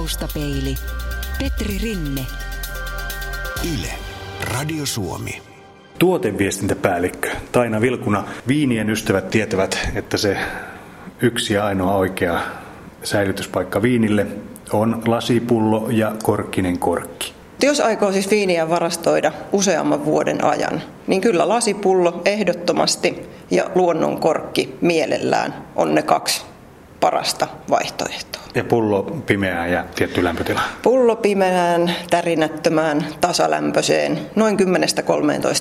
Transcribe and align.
Taustapeili. 0.00 0.74
Petri 1.38 1.78
Rinne. 1.82 2.26
Yle. 3.74 3.88
Radio 4.54 4.86
Suomi. 4.86 5.42
Tuoteviestintäpäällikkö 5.98 7.30
Taina 7.52 7.80
Vilkuna. 7.80 8.24
Viinien 8.48 8.90
ystävät 8.90 9.30
tietävät, 9.30 9.88
että 9.94 10.16
se 10.16 10.36
yksi 11.22 11.54
ja 11.54 11.64
ainoa 11.64 11.96
oikea 11.96 12.40
säilytyspaikka 13.02 13.82
viinille 13.82 14.26
on 14.72 15.02
lasipullo 15.06 15.90
ja 15.90 16.12
korkkinen 16.22 16.78
korkki. 16.78 17.32
Jos 17.62 17.80
aikoo 17.80 18.12
siis 18.12 18.30
viiniä 18.30 18.68
varastoida 18.68 19.32
useamman 19.52 20.04
vuoden 20.04 20.44
ajan, 20.44 20.82
niin 21.06 21.20
kyllä 21.20 21.48
lasipullo 21.48 22.22
ehdottomasti 22.24 23.22
ja 23.50 23.70
luonnonkorkki 23.74 24.76
mielellään 24.80 25.54
on 25.76 25.94
ne 25.94 26.02
kaksi 26.02 26.49
parasta 27.00 27.46
vaihtoehtoa. 27.70 28.42
Ja 28.54 28.64
pullo 28.64 29.02
pimeään 29.02 29.72
ja 29.72 29.84
tietty 29.94 30.24
lämpötila? 30.24 30.60
Pullo 30.82 31.16
pimeään, 31.16 31.94
tärinättömään, 32.10 33.06
tasalämpöiseen, 33.20 34.18
noin 34.36 34.58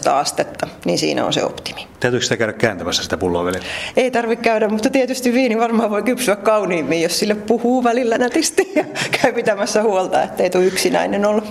10-13 0.08 0.10
astetta, 0.10 0.68
niin 0.86 0.98
siinä 0.98 1.26
on 1.26 1.34
se 1.34 1.44
optimi. 1.44 1.88
Täytyykö 2.00 2.24
sitä 2.24 2.38
käydä 2.38 2.54
kääntämässä 2.54 3.04
sitä 3.04 3.18
pulloa 3.18 3.46
välillä? 3.46 3.66
Ei 3.98 4.12
tarvitse 4.12 4.44
käydä, 4.44 4.70
mutta 4.70 4.90
tietysti 4.90 5.34
viini 5.34 5.60
varmaan 5.60 5.90
voi 5.90 6.04
kypsyä 6.04 6.36
kauniimmin, 6.36 7.02
jos 7.02 7.20
sille 7.20 7.36
puhuu 7.36 7.84
välillä 7.84 8.18
nätisti 8.18 8.72
ja 8.76 8.86
käy 9.22 9.34
pitämässä 9.34 9.84
huolta, 9.84 10.24
ettei 10.24 10.50
tule 10.50 10.66
yksinäinen 10.66 11.26
olla. 11.26 11.42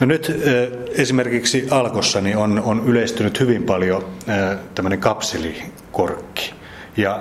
No 0.00 0.06
nyt 0.06 0.32
esimerkiksi 0.98 1.66
Alkossa 1.70 2.20
niin 2.20 2.36
on, 2.36 2.62
on 2.64 2.82
yleistynyt 2.86 3.40
hyvin 3.40 3.62
paljon 3.62 4.04
tämmöinen 4.74 5.00
kapselikorkki. 5.00 6.54
Ja 6.96 7.20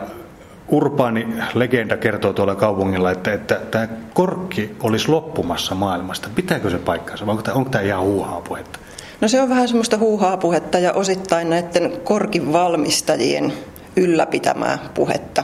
urbaani 0.67 1.27
legenda 1.53 1.97
kertoo 1.97 2.33
tuolla 2.33 2.55
kaupungilla, 2.55 3.11
että, 3.11 3.33
että 3.33 3.61
tämä 3.71 3.87
korkki 4.13 4.75
olisi 4.83 5.07
loppumassa 5.09 5.75
maailmasta. 5.75 6.29
Pitääkö 6.35 6.69
se 6.69 6.77
paikkansa 6.77 7.25
vai 7.25 7.31
onko 7.31 7.43
tämä, 7.43 7.55
onko 7.55 7.69
tämä 7.69 7.83
ihan 7.83 8.01
huuhaa 8.01 8.41
puhetta? 8.41 8.79
No 9.21 9.27
se 9.27 9.41
on 9.41 9.49
vähän 9.49 9.67
semmoista 9.67 9.97
huuhaa 9.97 10.37
puhetta 10.37 10.79
ja 10.79 10.93
osittain 10.93 11.49
näiden 11.49 11.91
korkin 12.03 12.53
valmistajien 12.53 13.53
ylläpitämää 13.95 14.79
puhetta. 14.93 15.43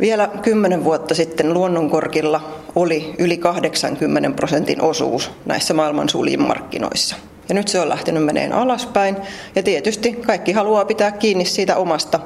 Vielä 0.00 0.28
kymmenen 0.42 0.84
vuotta 0.84 1.14
sitten 1.14 1.54
luonnonkorkilla 1.54 2.40
oli 2.74 3.14
yli 3.18 3.36
80 3.36 4.30
prosentin 4.30 4.82
osuus 4.82 5.30
näissä 5.46 5.74
maailman 5.74 6.08
markkinoissa. 6.38 7.16
Ja 7.48 7.54
nyt 7.54 7.68
se 7.68 7.80
on 7.80 7.88
lähtenyt 7.88 8.24
meneen 8.24 8.52
alaspäin 8.52 9.16
ja 9.54 9.62
tietysti 9.62 10.12
kaikki 10.12 10.52
haluaa 10.52 10.84
pitää 10.84 11.12
kiinni 11.12 11.44
siitä 11.44 11.76
omasta 11.76 12.20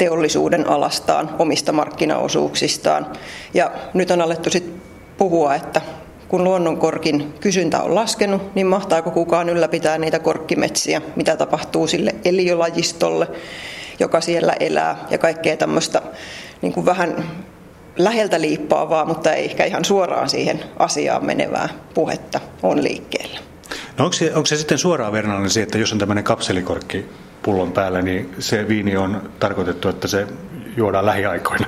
teollisuuden 0.00 0.68
alastaan, 0.68 1.30
omista 1.38 1.72
markkinaosuuksistaan. 1.72 3.06
Ja 3.54 3.70
nyt 3.94 4.10
on 4.10 4.20
alettu 4.20 4.50
sitten 4.50 4.82
puhua, 5.18 5.54
että 5.54 5.80
kun 6.28 6.44
luonnonkorkin 6.44 7.34
kysyntä 7.40 7.82
on 7.82 7.94
laskenut, 7.94 8.54
niin 8.54 8.66
mahtaako 8.66 9.10
kukaan 9.10 9.48
ylläpitää 9.48 9.98
niitä 9.98 10.18
korkkimetsiä, 10.18 11.02
mitä 11.16 11.36
tapahtuu 11.36 11.86
sille 11.86 12.14
eliölajistolle, 12.24 13.28
joka 13.98 14.20
siellä 14.20 14.52
elää 14.60 14.96
ja 15.10 15.18
kaikkea 15.18 15.56
tämmöistä 15.56 16.02
niin 16.62 16.72
kuin 16.72 16.86
vähän 16.86 17.24
läheltä 17.96 18.40
liippaavaa, 18.40 19.04
mutta 19.04 19.32
ei 19.32 19.44
ehkä 19.44 19.64
ihan 19.64 19.84
suoraan 19.84 20.28
siihen 20.28 20.64
asiaan 20.78 21.24
menevää 21.24 21.68
puhetta 21.94 22.40
on 22.62 22.84
liikkeellä. 22.84 23.38
No 23.98 24.04
onko, 24.04 24.12
se, 24.12 24.34
onko 24.34 24.46
se 24.46 24.56
sitten 24.56 24.78
suoraan 24.78 25.12
verrannollinen 25.12 25.50
siihen, 25.50 25.66
että 25.66 25.78
jos 25.78 25.92
on 25.92 25.98
tämmöinen 25.98 26.24
kapselikorkki 26.24 27.06
pullon 27.42 27.72
päällä, 27.72 28.02
niin 28.02 28.34
se 28.38 28.68
viini 28.68 28.96
on 28.96 29.30
tarkoitettu, 29.38 29.88
että 29.88 30.08
se 30.08 30.26
juodaan 30.76 31.06
lähiaikoina? 31.06 31.66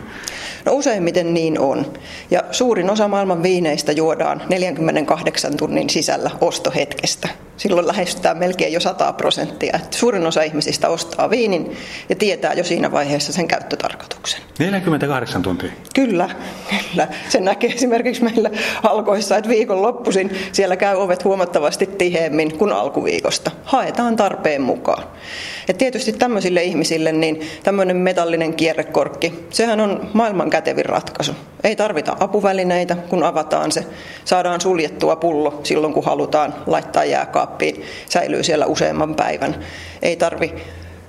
No 0.64 0.72
useimmiten 0.72 1.34
niin 1.34 1.58
on. 1.58 1.92
Ja 2.30 2.42
suurin 2.50 2.90
osa 2.90 3.08
maailman 3.08 3.42
viineistä 3.42 3.92
juodaan 3.92 4.42
48 4.48 5.56
tunnin 5.56 5.90
sisällä 5.90 6.30
ostohetkestä. 6.40 7.28
Silloin 7.56 7.86
lähestytään 7.86 8.38
melkein 8.38 8.72
jo 8.72 8.80
100 8.80 9.12
prosenttia. 9.12 9.76
Että 9.76 9.96
suurin 9.96 10.26
osa 10.26 10.42
ihmisistä 10.42 10.88
ostaa 10.88 11.30
viinin 11.30 11.76
ja 12.08 12.16
tietää 12.16 12.52
jo 12.52 12.64
siinä 12.64 12.92
vaiheessa 12.92 13.32
sen 13.32 13.48
käyttötarkoituksen. 13.48 14.40
48 14.58 15.42
tuntia? 15.42 15.70
Kyllä, 15.94 16.30
kyllä. 16.70 17.08
Se 17.28 17.40
näkee 17.40 17.70
esimerkiksi 17.70 18.24
meillä 18.24 18.50
alkoissa, 18.82 19.36
että 19.36 19.50
viikonloppuisin 19.50 20.30
siellä 20.52 20.76
käy 20.76 20.96
ovet 20.96 21.24
huomattavasti 21.24 21.86
tiheemmin 21.86 22.58
kuin 22.58 22.72
alkuviikosta. 22.72 23.50
Haetaan 23.64 24.16
tarpeen 24.16 24.62
mukaan. 24.62 25.04
Ja 25.68 25.74
tietysti 25.74 26.12
tämmöisille 26.12 26.62
ihmisille 26.62 27.12
niin 27.12 27.40
tämmöinen 27.62 27.96
metallinen 27.96 28.54
kierrekorkki, 28.54 29.46
sehän 29.50 29.80
on 29.80 30.10
maailman 30.12 30.50
kätevin 30.50 30.86
ratkaisu. 30.86 31.32
Ei 31.64 31.76
tarvita 31.76 32.16
apuvälineitä, 32.20 32.96
kun 32.96 33.22
avataan 33.22 33.72
se. 33.72 33.86
Saadaan 34.24 34.60
suljettua 34.60 35.16
pullo 35.16 35.60
silloin, 35.62 35.92
kun 35.92 36.04
halutaan 36.04 36.54
laittaa 36.66 37.04
jääkaappiin. 37.42 37.82
Säilyy 38.08 38.42
siellä 38.42 38.66
useamman 38.66 39.14
päivän. 39.14 39.54
Ei 40.02 40.16
tarvi 40.16 40.54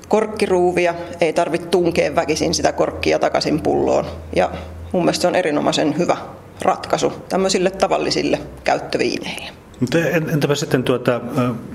korkkiruuvia, 0.08 0.96
ei 1.22 1.34
tarvitse 1.34 1.68
tunkea 1.68 2.16
väkisin 2.16 2.54
sitä 2.54 2.72
korkkia 2.72 3.20
takaisin 3.20 3.62
pulloon. 3.62 4.06
Ja 4.36 4.50
mun 4.92 5.04
mielestä 5.04 5.22
se 5.22 5.28
on 5.28 5.36
erinomaisen 5.36 5.98
hyvä 5.98 6.18
ratkaisu 6.62 7.14
tämmöisille 7.30 7.70
tavallisille 7.72 8.40
käyttöviineille. 8.64 9.52
Entäpä 10.34 10.56
sitten 10.56 10.84
tuota, 10.84 11.22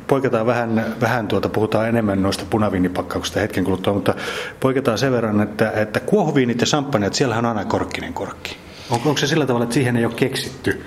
poiketaan 0.06 0.46
vähän, 0.46 0.96
vähän 1.00 1.28
tuota, 1.28 1.48
puhutaan 1.48 1.88
enemmän 1.88 2.22
noista 2.22 2.44
punaviinipakkauksista 2.50 3.40
hetken 3.40 3.64
kuluttua, 3.64 3.92
mutta 3.94 4.14
poiketaan 4.60 4.98
sen 4.98 5.12
verran, 5.12 5.40
että, 5.40 5.70
että 5.70 6.00
kuohuviinit 6.00 6.60
ja 6.60 6.66
samppanjat, 6.66 7.14
siellähän 7.14 7.44
on 7.44 7.56
aina 7.56 7.70
korkkinen 7.70 8.12
korkki. 8.12 8.56
Onko, 8.90 9.08
onko 9.08 9.18
se 9.18 9.26
sillä 9.26 9.46
tavalla, 9.46 9.64
että 9.64 9.74
siihen 9.74 9.96
ei 9.96 10.04
ole 10.04 10.14
keksitty 10.14 10.84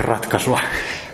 ratkaisua? 0.00 0.60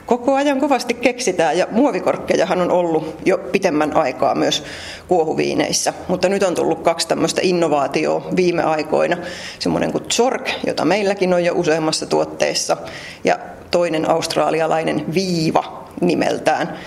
Koko 0.06 0.34
ajan 0.34 0.60
kovasti 0.60 0.94
keksitään 0.94 1.58
ja 1.58 1.66
muovikorkkejahan 1.70 2.60
on 2.60 2.70
ollut 2.70 3.16
jo 3.24 3.38
pitemmän 3.38 3.96
aikaa 3.96 4.34
myös 4.34 4.64
kuohuviineissä, 5.08 5.92
mutta 6.08 6.28
nyt 6.28 6.42
on 6.42 6.54
tullut 6.54 6.82
kaksi 6.82 7.08
tämmöistä 7.08 7.40
innovaatioa 7.44 8.26
viime 8.36 8.62
aikoina. 8.62 9.16
Semmoinen 9.58 9.92
kuin 9.92 10.04
Zork, 10.12 10.50
jota 10.66 10.84
meilläkin 10.84 11.34
on 11.34 11.44
jo 11.44 11.52
useammassa 11.56 12.06
tuotteessa, 12.06 12.76
ja 13.24 13.38
toinen 13.70 14.10
australialainen 14.10 15.14
Viiva 15.14 15.84
nimeltään, 16.00 16.78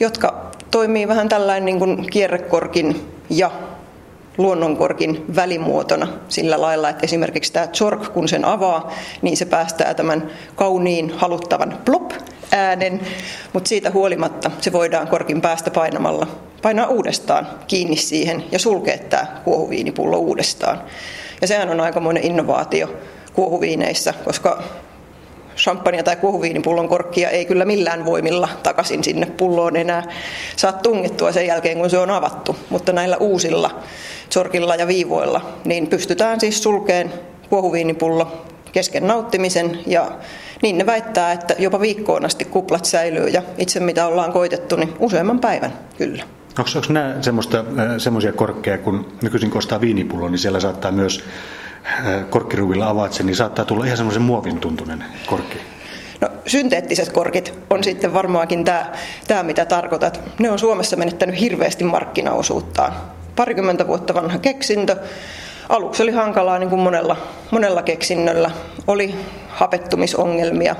jotka 0.00 0.50
toimii 0.70 1.08
vähän 1.08 1.28
tällainen 1.28 1.64
niin 1.64 1.78
kuin 1.78 2.10
kierrekorkin 2.10 3.08
ja 3.30 3.50
luonnonkorkin 4.38 5.24
välimuotona 5.36 6.08
sillä 6.28 6.60
lailla, 6.60 6.88
että 6.88 7.04
esimerkiksi 7.04 7.52
tämä 7.52 7.66
Zork, 7.66 8.12
kun 8.12 8.28
sen 8.28 8.44
avaa, 8.44 8.92
niin 9.22 9.36
se 9.36 9.44
päästää 9.44 9.94
tämän 9.94 10.30
kauniin 10.56 11.10
haluttavan 11.16 11.78
plop 11.84 12.12
äänen, 12.52 13.00
mutta 13.52 13.68
siitä 13.68 13.90
huolimatta 13.90 14.50
se 14.60 14.72
voidaan 14.72 15.08
korkin 15.08 15.40
päästä 15.40 15.70
painamalla 15.70 16.26
painaa 16.62 16.86
uudestaan 16.86 17.48
kiinni 17.66 17.96
siihen 17.96 18.44
ja 18.52 18.58
sulkea 18.58 18.98
tämä 18.98 19.26
kuohuviinipullo 19.44 20.16
uudestaan. 20.16 20.82
Ja 21.40 21.46
sehän 21.46 21.70
on 21.70 21.80
aikamoinen 21.80 22.24
innovaatio 22.24 22.96
kuohuviineissä, 23.32 24.14
koska 24.24 24.62
champagne 25.56 26.02
tai 26.02 26.16
kuohuviinipullon 26.16 26.88
korkkia 26.88 27.30
ei 27.30 27.44
kyllä 27.44 27.64
millään 27.64 28.04
voimilla 28.04 28.48
takaisin 28.62 29.04
sinne 29.04 29.26
pulloon 29.26 29.76
enää 29.76 30.02
saa 30.56 30.72
tungettua 30.72 31.32
sen 31.32 31.46
jälkeen, 31.46 31.78
kun 31.78 31.90
se 31.90 31.98
on 31.98 32.10
avattu. 32.10 32.56
Mutta 32.70 32.92
näillä 32.92 33.16
uusilla 33.16 33.80
sorkilla 34.30 34.74
ja 34.74 34.86
viivoilla 34.86 35.40
niin 35.64 35.86
pystytään 35.86 36.40
siis 36.40 36.62
sulkeen 36.62 37.12
kuohuviinipullo 37.50 38.46
kesken 38.72 39.06
nauttimisen 39.06 39.78
ja 39.86 40.10
niin 40.62 40.78
ne 40.78 40.86
väittää, 40.86 41.32
että 41.32 41.54
jopa 41.58 41.80
viikkoon 41.80 42.24
asti 42.24 42.44
kuplat 42.44 42.84
säilyy 42.84 43.28
ja 43.28 43.42
itse 43.58 43.80
mitä 43.80 44.06
ollaan 44.06 44.32
koitettu, 44.32 44.76
niin 44.76 44.94
useamman 44.98 45.38
päivän 45.38 45.72
kyllä. 45.98 46.24
Onko, 46.58 46.70
onko 46.76 46.92
nämä 46.92 47.14
semmoisia 47.98 48.32
korkkeja, 48.32 48.78
kun 48.78 49.12
nykyisin 49.22 49.50
kostaa 49.50 49.80
viinipullo, 49.80 50.28
niin 50.28 50.38
siellä 50.38 50.60
saattaa 50.60 50.92
myös 50.92 51.24
korkkiruuvilla 52.30 52.88
avaat 52.88 53.12
sen, 53.12 53.26
niin 53.26 53.36
saattaa 53.36 53.64
tulla 53.64 53.84
ihan 53.84 53.96
semmoisen 53.96 54.22
muovin 54.22 54.60
tuntunen 54.60 55.04
korkki. 55.26 55.58
No, 56.20 56.28
synteettiset 56.46 57.12
korkit 57.12 57.54
on 57.70 57.84
sitten 57.84 58.14
varmaankin 58.14 58.64
tämä, 58.64 58.92
tämä, 59.28 59.42
mitä 59.42 59.64
tarkoitat. 59.64 60.20
Ne 60.38 60.50
on 60.50 60.58
Suomessa 60.58 60.96
menettänyt 60.96 61.40
hirveästi 61.40 61.84
markkinaosuuttaan. 61.84 62.92
Parikymmentä 63.36 63.86
vuotta 63.86 64.14
vanha 64.14 64.38
keksintö. 64.38 64.96
Aluksi 65.70 66.02
oli 66.02 66.10
hankalaa 66.12 66.58
niin 66.58 66.70
kuin 66.70 66.80
monella, 66.80 67.16
monella 67.50 67.82
keksinnöllä. 67.82 68.50
Oli 68.86 69.14
hapettumisongelmia, 69.48 70.76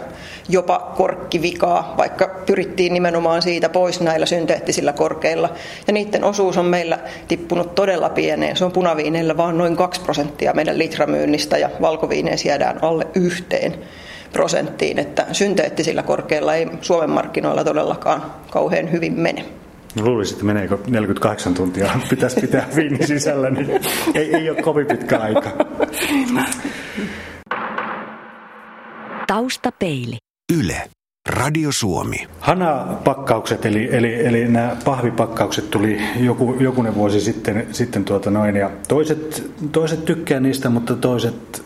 jopa 0.48 0.92
korkkivikaa, 0.96 1.94
vaikka 1.98 2.30
pyrittiin 2.46 2.94
nimenomaan 2.94 3.42
siitä 3.42 3.68
pois 3.68 4.00
näillä 4.00 4.26
synteettisillä 4.26 4.92
korkeilla. 4.92 5.50
Ja 5.86 5.92
niiden 5.92 6.24
osuus 6.24 6.58
on 6.58 6.64
meillä 6.64 6.98
tippunut 7.28 7.74
todella 7.74 8.08
pieneen. 8.08 8.56
Se 8.56 8.64
on 8.64 8.72
punaviineillä 8.72 9.36
vain 9.36 9.58
noin 9.58 9.76
2 9.76 10.00
prosenttia 10.00 10.52
meidän 10.52 10.78
litramyynnistä 10.78 11.58
ja 11.58 11.70
valkoviineissä 11.80 12.48
jäädään 12.48 12.84
alle 12.84 13.06
yhteen 13.14 13.74
prosenttiin, 14.32 14.98
että 14.98 15.26
synteettisillä 15.32 16.02
korkeilla 16.02 16.54
ei 16.54 16.68
Suomen 16.80 17.10
markkinoilla 17.10 17.64
todellakaan 17.64 18.22
kauhean 18.50 18.92
hyvin 18.92 19.12
mene. 19.20 19.44
No 19.94 20.04
luulisin, 20.04 20.34
että 20.34 20.44
meneekö 20.44 20.78
48 20.86 21.54
tuntia 21.54 21.90
pitäisi 22.10 22.40
pitää 22.40 22.68
viini 22.76 23.06
sisällä, 23.06 23.50
niin 23.50 23.70
ei, 24.14 24.34
ei 24.34 24.50
ole 24.50 24.62
kovin 24.62 24.86
pitkä 24.86 25.18
aika. 25.18 25.50
Taustapeili. 29.26 30.16
Yle. 30.58 30.90
Radio 31.28 31.72
Suomi. 31.72 32.28
Hanapakkaukset, 32.40 33.66
eli, 33.66 33.88
eli, 33.92 34.26
eli 34.26 34.48
nämä 34.48 34.76
pahvipakkaukset 34.84 35.70
tuli 35.70 36.00
joku, 36.20 36.56
jokunen 36.60 36.94
vuosi 36.94 37.20
sitten, 37.20 37.66
sitten 37.72 38.04
tuota 38.04 38.30
noin, 38.30 38.56
ja 38.56 38.70
toiset, 38.88 39.50
toiset 39.72 40.04
tykkää 40.04 40.40
niistä, 40.40 40.70
mutta 40.70 40.96
toiset 40.96 41.62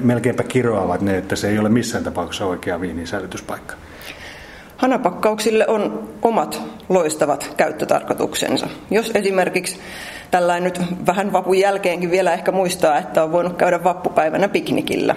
melkeinpä 0.00 0.42
kiroavat 0.42 1.00
ne, 1.00 1.18
että 1.18 1.36
se 1.36 1.48
ei 1.48 1.58
ole 1.58 1.68
missään 1.68 2.04
tapauksessa 2.04 2.46
oikea 2.46 2.80
viinin 2.80 3.06
säilytyspaikka. 3.06 3.74
Hanapakkauksille 4.86 5.66
on 5.68 6.08
omat 6.22 6.62
loistavat 6.88 7.54
käyttötarkoituksensa. 7.56 8.68
Jos 8.90 9.10
esimerkiksi 9.14 9.78
tällainen 10.30 10.64
nyt 10.64 11.06
vähän 11.06 11.32
vapun 11.32 11.58
jälkeenkin 11.58 12.10
vielä 12.10 12.32
ehkä 12.32 12.52
muistaa, 12.52 12.98
että 12.98 13.22
on 13.22 13.32
voinut 13.32 13.56
käydä 13.56 13.84
vappupäivänä 13.84 14.48
piknikillä, 14.48 15.16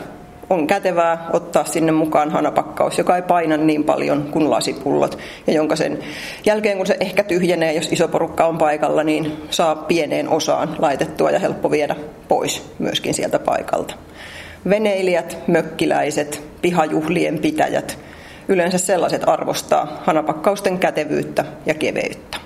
on 0.49 0.67
kätevää 0.67 1.27
ottaa 1.33 1.65
sinne 1.65 1.91
mukaan 1.91 2.31
hanapakkaus, 2.31 2.97
joka 2.97 3.15
ei 3.15 3.21
paina 3.21 3.57
niin 3.57 3.83
paljon 3.83 4.23
kuin 4.31 4.49
lasipullot, 4.51 5.17
ja 5.47 5.53
jonka 5.53 5.75
sen 5.75 5.99
jälkeen, 6.45 6.77
kun 6.77 6.87
se 6.87 6.97
ehkä 6.99 7.23
tyhjenee, 7.23 7.73
jos 7.73 7.91
iso 7.91 8.07
porukka 8.07 8.45
on 8.45 8.57
paikalla, 8.57 9.03
niin 9.03 9.37
saa 9.49 9.75
pieneen 9.75 10.29
osaan 10.29 10.75
laitettua 10.79 11.31
ja 11.31 11.39
helppo 11.39 11.71
viedä 11.71 11.95
pois 12.27 12.71
myöskin 12.79 13.13
sieltä 13.13 13.39
paikalta. 13.39 13.93
Veneilijät, 14.69 15.37
mökkiläiset, 15.47 16.43
pihajuhlien 16.61 17.39
pitäjät, 17.39 18.08
yleensä 18.49 18.77
sellaiset 18.77 19.29
arvostaa 19.29 20.01
hanapakkausten 20.05 20.79
kätevyyttä 20.79 21.45
ja 21.65 21.73
keveyttä. 21.73 22.37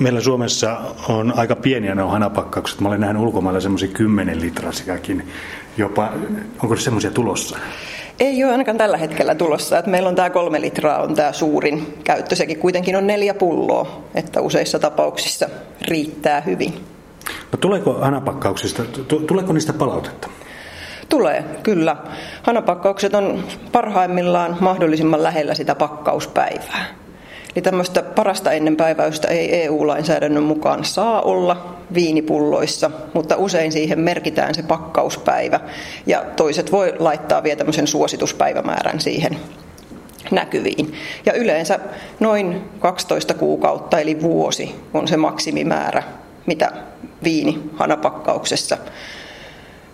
Meillä 0.00 0.20
Suomessa 0.20 0.80
on 1.08 1.32
aika 1.36 1.56
pieniä 1.56 1.94
ne 1.94 2.02
hanapakkaukset. 2.02 2.80
Mä 2.80 2.88
olen 2.88 3.00
nähnyt 3.00 3.22
ulkomailla 3.22 3.60
semmoisia 3.60 3.88
10 3.88 4.40
litrasiakin 4.40 5.28
jopa. 5.76 6.12
Onko 6.62 6.76
se 6.76 6.82
semmoisia 6.82 7.10
tulossa? 7.10 7.58
Ei 8.20 8.44
ole 8.44 8.52
ainakaan 8.52 8.78
tällä 8.78 8.96
hetkellä 8.96 9.34
tulossa. 9.34 9.78
Että 9.78 9.90
meillä 9.90 10.08
on 10.08 10.14
tämä 10.14 10.30
kolme 10.30 10.60
litraa 10.60 11.02
on 11.02 11.14
tämä 11.14 11.32
suurin 11.32 11.98
käyttö. 12.04 12.36
Sekin 12.36 12.58
kuitenkin 12.58 12.96
on 12.96 13.06
neljä 13.06 13.34
pulloa, 13.34 14.02
että 14.14 14.40
useissa 14.40 14.78
tapauksissa 14.78 15.48
riittää 15.88 16.40
hyvin. 16.40 16.74
No 17.52 17.58
tuleeko 17.60 17.92
hanapakkauksista, 17.92 18.82
tuleeko 19.26 19.52
niistä 19.52 19.72
palautetta? 19.72 20.28
Tulee, 21.08 21.44
kyllä. 21.62 21.96
Hanapakkaukset 22.42 23.14
on 23.14 23.44
parhaimmillaan 23.72 24.56
mahdollisimman 24.60 25.22
lähellä 25.22 25.54
sitä 25.54 25.74
pakkauspäivää. 25.74 26.84
Eli 27.56 27.62
tämmöistä 27.62 28.02
parasta 28.02 28.52
ennen 28.52 28.76
päiväystä 28.76 29.28
ei 29.28 29.62
EU-lainsäädännön 29.62 30.42
mukaan 30.42 30.84
saa 30.84 31.20
olla 31.20 31.76
viinipulloissa, 31.94 32.90
mutta 33.14 33.36
usein 33.36 33.72
siihen 33.72 34.00
merkitään 34.00 34.54
se 34.54 34.62
pakkauspäivä. 34.62 35.60
Ja 36.06 36.24
toiset 36.36 36.72
voi 36.72 36.94
laittaa 36.98 37.42
vielä 37.42 37.56
tämmöisen 37.56 37.86
suosituspäivämäärän 37.86 39.00
siihen 39.00 39.38
näkyviin. 40.30 40.92
Ja 41.26 41.32
yleensä 41.32 41.78
noin 42.20 42.64
12 42.78 43.34
kuukautta 43.34 43.98
eli 43.98 44.22
vuosi 44.22 44.74
on 44.94 45.08
se 45.08 45.16
maksimimäärä, 45.16 46.02
mitä 46.46 46.72
viini 47.24 47.70
hanapakkauksessa 47.76 48.78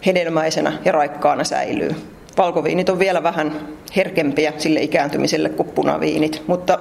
hedelmäisenä 0.06 0.72
ja 0.84 0.92
raikkaana 0.92 1.44
säilyy. 1.44 1.90
Valkoviinit 2.38 2.88
on 2.88 2.98
vielä 2.98 3.22
vähän 3.22 3.52
herkempiä 3.96 4.52
sille 4.58 4.80
ikääntymiselle 4.80 5.48
kuin 5.48 5.68
punaviinit, 5.68 6.42
mutta 6.46 6.78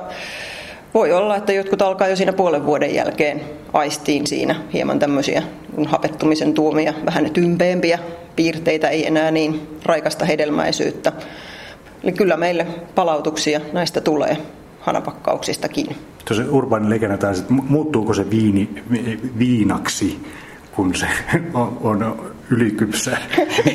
voi 0.94 1.12
olla, 1.12 1.36
että 1.36 1.54
jotkut 1.54 1.82
alkaa 1.82 2.08
jo 2.08 2.16
siinä 2.16 2.34
puolen 2.34 2.66
vuoden 2.66 2.96
jälkeen 2.96 3.42
aistiin 3.74 4.28
siinä 4.28 4.56
hieman 4.74 5.00
tämmöisiä 5.00 5.44
hapettumisen 5.86 6.54
tuomia, 6.54 6.94
vähän 7.06 7.32
tympeempiä 7.32 8.00
piirteitä, 8.36 8.90
ei 8.90 9.08
enää 9.08 9.32
niin 9.32 9.68
raikasta 9.86 10.26
hedelmäisyyttä. 10.26 11.12
Eli 12.04 12.12
kyllä 12.12 12.38
meille 12.38 12.68
palautuksia 12.96 13.62
näistä 13.74 14.02
tulee 14.02 14.38
hanapakkauksistakin. 14.80 15.96
Tuossa 16.26 16.44
urbaani 16.52 16.90
legenda 16.90 17.18
taas, 17.18 17.40
että 17.40 17.54
muuttuuko 17.54 18.14
se 18.14 18.30
viini 18.30 18.84
viinaksi, 19.40 20.20
kun 20.76 20.96
se 20.96 21.08
on, 21.54 21.78
on 21.82 22.33
ylikypsää? 22.54 23.18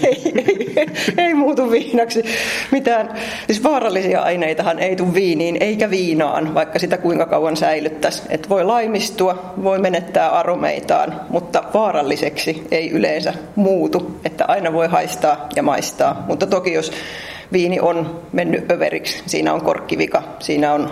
ei, 0.05 0.33
ei, 0.77 0.87
ei 1.19 1.35
muutu 1.35 1.71
viinaksi. 1.71 2.25
Mitään, 2.71 3.15
siis 3.47 3.63
vaarallisia 3.63 4.23
aineitahan 4.23 4.79
ei 4.79 4.97
tule 4.97 5.15
viiniin 5.15 5.57
eikä 5.61 5.91
viinaan, 5.91 6.55
vaikka 6.55 6.79
sitä 6.79 6.99
kuinka 6.99 7.27
kauan 7.27 7.57
säilyttäisi. 7.57 8.23
Et 8.29 8.49
voi 8.49 8.65
laimistua, 8.65 9.53
voi 9.63 9.79
menettää 9.79 10.31
aromeitaan, 10.31 11.21
mutta 11.29 11.65
vaaralliseksi 11.75 12.63
ei 12.71 12.91
yleensä 12.91 13.35
muutu. 13.57 14.21
Että 14.25 14.45
aina 14.45 14.73
voi 14.73 14.89
haistaa 14.89 15.49
ja 15.57 15.63
maistaa. 15.63 16.25
Mutta 16.29 16.47
toki 16.47 16.73
jos 16.73 16.93
viini 17.53 17.81
on 17.81 18.21
mennyt 18.33 18.73
överiksi, 18.73 19.23
siinä 19.27 19.53
on 19.53 19.61
korkkivika, 19.61 20.23
siinä 20.39 20.73
on 20.73 20.91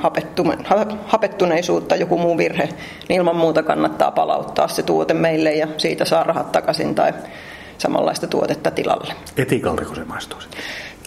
hapettuneisuutta, 1.07 1.97
joku 1.97 2.19
muu 2.19 2.39
virhe, 2.39 2.69
niin 3.09 3.19
ilman 3.19 3.37
muuta 3.37 3.63
kannattaa 3.63 4.11
palauttaa 4.11 4.69
se 4.69 4.83
tuote 4.83 5.15
meille 5.15 5.53
ja 5.53 5.69
siitä 5.77 6.05
saa 6.05 6.25
rahat 6.25 6.53
takaisin 6.53 6.95
tai 6.95 7.13
samanlaista 7.79 8.27
tuotetta 8.27 8.71
tilalle. 8.71 9.15
Etikalleko 9.37 9.95
se 9.95 10.05
maistuu 10.05 10.41
sitten? 10.41 10.61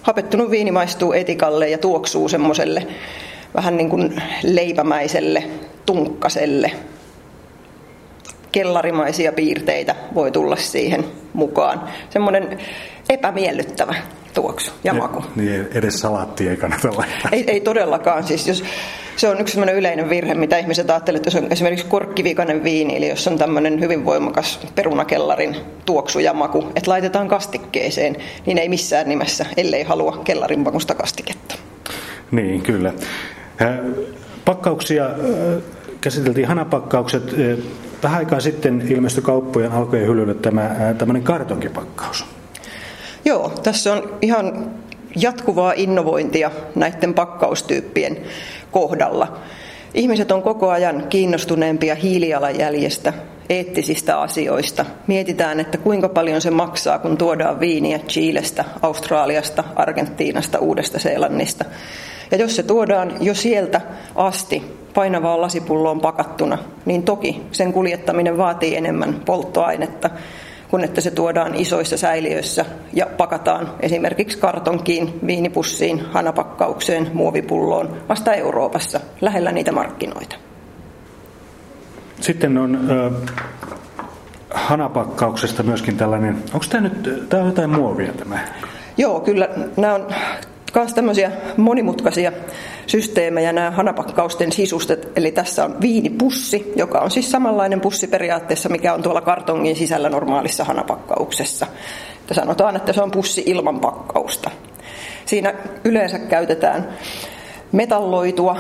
Hapettunut 0.04 0.51
viini 0.51 0.71
maistuu 0.71 1.13
etikalle 1.13 1.69
ja 1.69 1.77
tuoksuu 1.77 2.30
semmoiselle 2.30 2.88
vähän 3.56 3.77
niin 3.77 3.89
kuin 3.89 4.21
leipämäiselle, 4.44 5.44
tunkkaselle. 5.86 6.71
Kellarimaisia 8.51 9.31
piirteitä 9.31 9.95
voi 10.16 10.31
tulla 10.31 10.56
siihen 10.56 11.06
mukaan. 11.33 11.83
Semmoinen 12.10 12.57
epämiellyttävä 13.10 13.95
tuoksu 14.33 14.72
ja, 14.83 14.94
ja 14.94 15.01
maku. 15.01 15.24
Niin 15.36 15.68
edes 15.74 16.00
salaatti 16.00 16.50
ei 16.50 16.57
kannata 16.57 16.88
laittaa. 16.88 17.31
Ei, 17.31 17.44
ei 17.48 17.62
todellakaan. 17.62 18.24
Siis 18.24 18.48
jos, 18.48 18.63
se 19.19 19.30
on 19.30 19.42
yksi 19.42 19.51
sellainen 19.51 19.75
yleinen 19.75 20.10
virhe, 20.10 20.33
mitä 20.33 20.57
ihmiset 20.57 20.89
ajattelevat, 20.89 21.27
että 21.27 21.38
jos 21.38 21.44
on 21.44 21.51
esimerkiksi 21.51 21.86
korkkivikainen 21.86 22.63
viini, 22.63 22.98
eli 22.98 23.10
jos 23.10 23.27
on 23.27 23.38
tämmöinen 23.38 23.80
hyvin 23.80 24.06
voimakas 24.06 24.60
perunakellarin 24.75 25.56
tuoksu 25.86 26.19
ja 26.19 26.33
maku, 26.33 26.68
että 26.75 26.92
laitetaan 26.92 27.27
kastikkeeseen, 27.27 28.16
niin 28.45 28.57
ei 28.57 28.69
missään 28.69 29.10
nimessä, 29.10 29.45
ellei 29.57 29.83
halua 29.83 30.21
kellarin 30.24 30.60
makusta 30.60 30.95
kastiketta. 30.95 31.56
Niin, 32.31 32.62
kyllä. 32.62 32.94
Pakkauksia 34.45 35.10
käsiteltiin 36.01 36.48
hanapakkaukset. 36.48 37.24
Vähän 38.04 38.18
aikaa 38.18 38.39
sitten 38.39 38.83
ilmestyi 38.89 39.24
kauppojen 39.24 39.72
alkojen 39.72 40.07
hyllylle 40.07 40.33
tämä 40.33 40.75
tämmöinen 40.98 41.24
kartonkipakkaus. 41.24 42.25
Joo, 43.25 43.50
tässä 43.63 43.94
on 43.94 44.18
ihan 44.22 44.72
jatkuvaa 45.15 45.73
innovointia 45.75 46.51
näiden 46.75 47.13
pakkaustyyppien 47.13 48.17
kohdalla. 48.72 49.38
Ihmiset 49.93 50.31
on 50.31 50.41
koko 50.41 50.69
ajan 50.69 51.03
kiinnostuneempia 51.10 51.95
hiilijalanjäljestä, 51.95 53.13
eettisistä 53.50 54.22
asioista. 54.22 54.86
Mietitään, 55.07 55.60
että 55.60 55.77
kuinka 55.77 56.10
paljon 56.10 56.41
se 56.41 56.51
maksaa, 56.51 57.00
kun 57.00 57.17
tuodaan 57.17 57.60
viiniä 57.60 58.00
Chilestä, 58.00 58.65
Australiasta, 58.81 59.63
Argentiinasta, 59.75 60.60
Uudesta-Seelannista. 60.60 61.65
Ja 62.31 62.38
jos 62.38 62.55
se 62.55 62.63
tuodaan 62.63 63.13
jo 63.22 63.34
sieltä 63.34 63.81
asti 64.15 64.63
painavaan 64.93 65.41
lasipulloon 65.41 66.01
pakattuna, 66.01 66.57
niin 66.86 67.03
toki 67.03 67.41
sen 67.51 67.74
kuljettaminen 67.74 68.38
vaatii 68.38 68.75
enemmän 68.75 69.22
polttoainetta 69.25 70.10
kun 70.69 70.83
että 70.83 71.01
se 71.01 71.11
tuodaan 71.11 71.55
isoissa 71.55 71.97
säiliöissä 71.97 72.65
ja 72.93 73.05
pakataan 73.17 73.73
esimerkiksi 73.79 74.38
kartonkiin, 74.38 75.19
viinipussiin, 75.27 76.05
hanapakkaukseen, 76.11 77.11
muovipulloon 77.13 77.97
vasta 78.09 78.33
Euroopassa, 78.33 78.99
lähellä 79.21 79.51
niitä 79.51 79.71
markkinoita. 79.71 80.35
Sitten 82.21 82.57
on 82.57 82.75
äh, 82.75 83.33
hanapakkauksesta 84.49 85.63
myöskin 85.63 85.97
tällainen, 85.97 86.35
onko 86.53 86.65
tämä 86.69 86.81
nyt, 86.89 87.29
tämä 87.29 87.43
on 87.43 87.49
jotain 87.49 87.69
muovia 87.69 88.13
tämä? 88.13 88.39
Joo, 88.97 89.19
kyllä 89.19 89.49
nämä 89.77 89.95
on 89.95 90.07
myös 90.75 90.93
tämmöisiä 90.93 91.31
monimutkaisia 91.57 92.31
systeemejä, 92.88 93.53
nämä 93.53 93.71
hanapakkausten 93.71 94.51
sisustet. 94.51 95.11
Eli 95.15 95.31
tässä 95.31 95.65
on 95.65 95.81
viinipussi, 95.81 96.73
joka 96.75 96.99
on 96.99 97.11
siis 97.11 97.31
samanlainen 97.31 97.81
pussi 97.81 98.07
periaatteessa, 98.07 98.69
mikä 98.69 98.93
on 98.93 99.03
tuolla 99.03 99.21
kartongin 99.21 99.75
sisällä 99.75 100.09
normaalissa 100.09 100.63
hanapakkauksessa. 100.63 101.67
Että 102.21 102.33
sanotaan, 102.33 102.75
että 102.75 102.93
se 102.93 103.01
on 103.01 103.11
pussi 103.11 103.43
ilman 103.45 103.79
pakkausta. 103.79 104.51
Siinä 105.25 105.53
yleensä 105.83 106.19
käytetään 106.19 106.89
metalloitua 107.71 108.57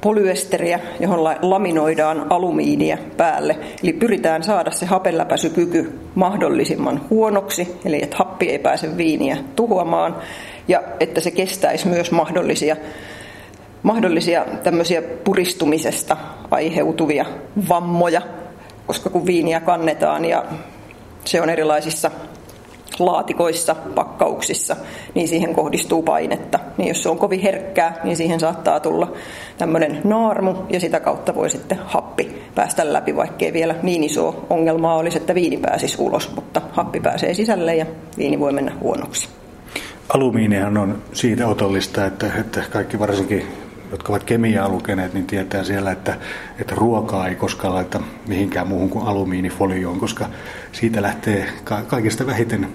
polyesteriä, 0.00 0.80
johon 1.00 1.24
laminoidaan 1.42 2.26
alumiinia 2.30 2.98
päälle. 3.16 3.58
Eli 3.82 3.92
pyritään 3.92 4.42
saada 4.42 4.70
se 4.70 4.86
hapenläpäisykyky 4.86 5.98
mahdollisimman 6.14 7.00
huonoksi, 7.10 7.78
eli 7.84 8.02
että 8.02 8.16
happi 8.16 8.48
ei 8.48 8.58
pääse 8.58 8.96
viiniä 8.96 9.36
tuhoamaan, 9.56 10.16
ja 10.68 10.82
että 11.00 11.20
se 11.20 11.30
kestäisi 11.30 11.88
myös 11.88 12.10
mahdollisia 12.10 12.76
mahdollisia 13.82 14.44
tämmöisiä 14.62 15.02
puristumisesta 15.02 16.16
aiheutuvia 16.50 17.26
vammoja, 17.68 18.22
koska 18.86 19.10
kun 19.10 19.26
viiniä 19.26 19.60
kannetaan 19.60 20.24
ja 20.24 20.44
se 21.24 21.42
on 21.42 21.50
erilaisissa 21.50 22.10
laatikoissa, 22.98 23.76
pakkauksissa, 23.94 24.76
niin 25.14 25.28
siihen 25.28 25.54
kohdistuu 25.54 26.02
painetta. 26.02 26.58
Niin 26.76 26.88
jos 26.88 27.02
se 27.02 27.08
on 27.08 27.18
kovin 27.18 27.40
herkkää, 27.40 28.00
niin 28.04 28.16
siihen 28.16 28.40
saattaa 28.40 28.80
tulla 28.80 29.12
tämmöinen 29.58 30.00
naarmu 30.04 30.54
ja 30.70 30.80
sitä 30.80 31.00
kautta 31.00 31.34
voi 31.34 31.50
sitten 31.50 31.78
happi 31.84 32.42
päästä 32.54 32.92
läpi, 32.92 33.16
vaikkei 33.16 33.52
vielä 33.52 33.74
niin 33.82 34.04
iso 34.04 34.46
ongelmaa 34.50 34.96
olisi, 34.96 35.18
että 35.18 35.34
viini 35.34 35.56
pääsisi 35.56 35.96
ulos, 35.98 36.34
mutta 36.34 36.62
happi 36.72 37.00
pääsee 37.00 37.34
sisälle 37.34 37.76
ja 37.76 37.86
viini 38.18 38.40
voi 38.40 38.52
mennä 38.52 38.72
huonoksi. 38.80 39.28
Alumiinihan 40.08 40.76
on 40.76 41.02
siitä 41.12 41.46
otollista, 41.46 42.06
että, 42.06 42.26
että 42.40 42.62
kaikki 42.70 42.98
varsinkin 42.98 43.46
jotka 43.90 44.12
ovat 44.12 44.24
kemiaa 44.24 44.68
lukeneet, 44.68 45.14
niin 45.14 45.26
tietää 45.26 45.64
siellä, 45.64 45.90
että, 45.90 46.16
että 46.60 46.74
ruokaa 46.74 47.28
ei 47.28 47.34
koskaan 47.34 47.74
laita 47.74 48.00
mihinkään 48.28 48.68
muuhun 48.68 48.90
kuin 48.90 49.06
alumiinifolioon, 49.06 50.00
koska 50.00 50.26
siitä 50.72 51.02
lähtee 51.02 51.46
kaikista 51.86 52.26
vähiten 52.26 52.68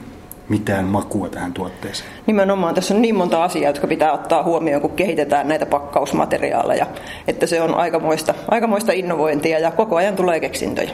mitään 0.50 0.85
makua 0.85 1.29
tähän 1.29 1.53
tuotteeseen. 1.53 2.09
Nimenomaan 2.27 2.75
tässä 2.75 2.93
on 2.95 3.01
niin 3.01 3.15
monta 3.15 3.43
asiaa, 3.43 3.69
jotka 3.69 3.88
pitää 3.88 4.11
ottaa 4.11 4.43
huomioon, 4.43 4.81
kun 4.81 4.91
kehitetään 4.91 5.47
näitä 5.47 5.65
pakkausmateriaaleja, 5.65 6.85
että 7.27 7.47
se 7.47 7.61
on 7.61 7.75
aikamoista, 7.75 8.33
aikamoista 8.47 8.91
innovointia 8.91 9.59
ja 9.59 9.71
koko 9.71 9.95
ajan 9.95 10.15
tulee 10.15 10.39
keksintöjä. 10.39 10.91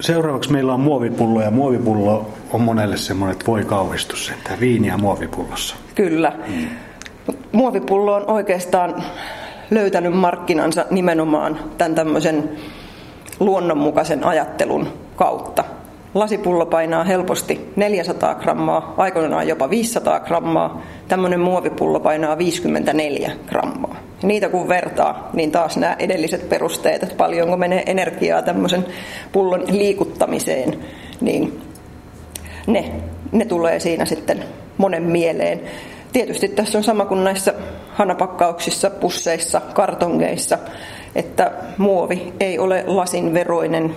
Seuraavaksi 0.00 0.52
meillä 0.52 0.74
on 0.74 0.80
muovipullo 0.80 1.42
ja 1.42 1.50
muovipullo 1.50 2.30
on 2.52 2.60
monelle 2.60 2.96
semmoinen, 2.96 3.32
että 3.32 3.46
voi 3.46 3.64
kauhistus, 3.64 4.32
että 4.38 4.60
viiniä 4.60 4.96
muovipullossa. 4.96 5.76
Kyllä. 5.94 6.32
Hmm. 6.46 6.68
Muovipullo 7.52 8.14
on 8.14 8.30
oikeastaan 8.30 9.02
löytänyt 9.70 10.12
markkinansa 10.12 10.86
nimenomaan 10.90 11.58
tämän 11.78 11.94
tämmöisen 11.94 12.50
luonnonmukaisen 13.40 14.24
ajattelun 14.24 14.88
kautta. 15.16 15.64
Lasipullo 16.18 16.66
painaa 16.66 17.04
helposti 17.04 17.72
400 17.76 18.34
grammaa, 18.34 18.94
aikoinaan 18.96 19.48
jopa 19.48 19.70
500 19.70 20.20
grammaa. 20.20 20.82
Tämmöinen 21.08 21.40
muovipullo 21.40 22.00
painaa 22.00 22.38
54 22.38 23.30
grammaa. 23.46 23.96
Ja 24.22 24.28
niitä 24.28 24.48
kun 24.48 24.68
vertaa, 24.68 25.30
niin 25.32 25.50
taas 25.50 25.76
nämä 25.76 25.96
edelliset 25.98 26.48
perusteet, 26.48 27.02
että 27.02 27.14
paljonko 27.14 27.56
menee 27.56 27.82
energiaa 27.86 28.42
tämmöisen 28.42 28.86
pullon 29.32 29.64
liikuttamiseen, 29.70 30.78
niin 31.20 31.60
ne, 32.66 32.92
ne 33.32 33.44
tulee 33.44 33.80
siinä 33.80 34.04
sitten 34.04 34.44
monen 34.78 35.02
mieleen. 35.02 35.60
Tietysti 36.12 36.48
tässä 36.48 36.78
on 36.78 36.84
sama 36.84 37.04
kuin 37.04 37.24
näissä 37.24 37.54
hanapakkauksissa, 37.88 38.90
pusseissa, 38.90 39.60
kartongeissa, 39.60 40.58
että 41.14 41.52
muovi 41.76 42.32
ei 42.40 42.58
ole 42.58 42.84
lasin 42.86 43.34
veroinen 43.34 43.94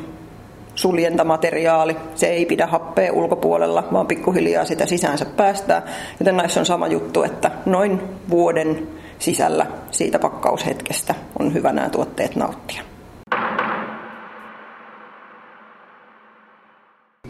suljentamateriaali. 0.75 1.95
Se 2.15 2.27
ei 2.27 2.45
pidä 2.45 2.67
happea 2.67 3.13
ulkopuolella, 3.13 3.87
vaan 3.93 4.07
pikkuhiljaa 4.07 4.65
sitä 4.65 4.85
sisäänsä 4.85 5.25
päästää. 5.25 5.81
Joten 6.19 6.37
näissä 6.37 6.59
on 6.59 6.65
sama 6.65 6.87
juttu, 6.87 7.23
että 7.23 7.51
noin 7.65 8.01
vuoden 8.29 8.87
sisällä 9.19 9.65
siitä 9.91 10.19
pakkaushetkestä 10.19 11.15
on 11.39 11.53
hyvä 11.53 11.73
nämä 11.73 11.89
tuotteet 11.89 12.35
nauttia. 12.35 12.81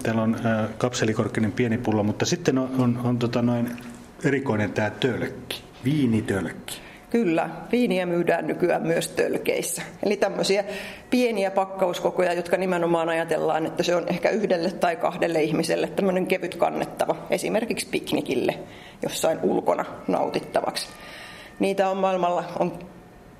Täällä 0.03 0.21
on 0.21 0.36
äh, 0.36 0.69
kapselikorkkinen 0.77 1.51
pieni 1.51 1.77
pullo, 1.77 2.03
mutta 2.03 2.25
sitten 2.25 2.57
on, 2.57 2.69
on, 2.79 3.00
on 3.03 3.19
tota 3.19 3.41
noin 3.41 3.71
erikoinen 4.24 4.74
tämä 4.74 4.89
tölkki, 4.89 5.63
viinitölkki. 5.86 6.81
Kyllä, 7.12 7.50
viiniä 7.72 8.06
myydään 8.06 8.48
nykyään 8.48 8.88
myös 8.88 9.08
tölkeissä. 9.08 9.82
Eli 10.03 10.18
tämmöisiä 10.18 10.63
pieniä 11.10 11.51
pakkauskokoja, 11.51 12.34
jotka 12.34 12.58
nimenomaan 12.58 13.10
ajatellaan, 13.10 13.65
että 13.65 13.84
se 13.84 13.96
on 13.96 14.03
ehkä 14.08 14.30
yhdelle 14.30 14.72
tai 14.72 14.96
kahdelle 14.96 15.41
ihmiselle 15.41 15.88
tämmöinen 15.88 16.27
kevyt 16.27 16.56
kannettava, 16.56 17.15
esimerkiksi 17.30 17.88
piknikille 17.91 18.56
jossain 19.01 19.39
ulkona 19.44 19.86
nautittavaksi. 20.08 20.88
Niitä 21.60 21.89
on 21.89 21.98
maailmalla 21.98 22.44
on 22.60 22.80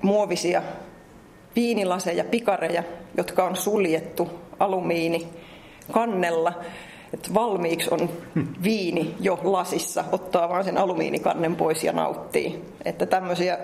muovisia 0.02 0.62
viinilaseja, 1.56 2.24
pikareja, 2.24 2.82
jotka 3.16 3.44
on 3.44 3.56
suljettu 3.56 4.30
alumiini 4.60 5.28
kannella 5.92 6.52
että 7.14 7.34
valmiiksi 7.34 7.88
on 7.90 8.10
viini 8.62 9.14
jo 9.20 9.40
lasissa, 9.42 10.04
ottaa 10.12 10.48
vain 10.48 10.64
sen 10.64 10.78
alumiinikannen 10.78 11.56
pois 11.56 11.84
ja 11.84 11.92
nauttii. 11.92 12.64
Että 12.84 13.06
tämmöisiä, 13.06 13.58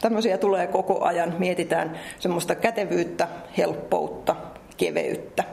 tämmöisiä 0.00 0.38
tulee 0.38 0.66
koko 0.66 1.04
ajan. 1.04 1.34
Mietitään 1.38 1.98
semmoista 2.18 2.54
kätevyyttä, 2.54 3.28
helppoutta, 3.58 4.36
keveyttä. 4.76 5.44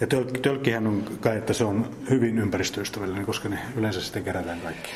Ja 0.00 0.06
tölkkihän 0.42 0.86
on 0.86 1.04
kai, 1.20 1.36
että 1.36 1.52
se 1.52 1.64
on 1.64 1.90
hyvin 2.10 2.38
ympäristöystävällinen, 2.38 3.26
koska 3.26 3.48
ne 3.48 3.58
yleensä 3.76 4.00
sitten 4.00 4.24
kerätään 4.24 4.60
kaikki 4.60 4.90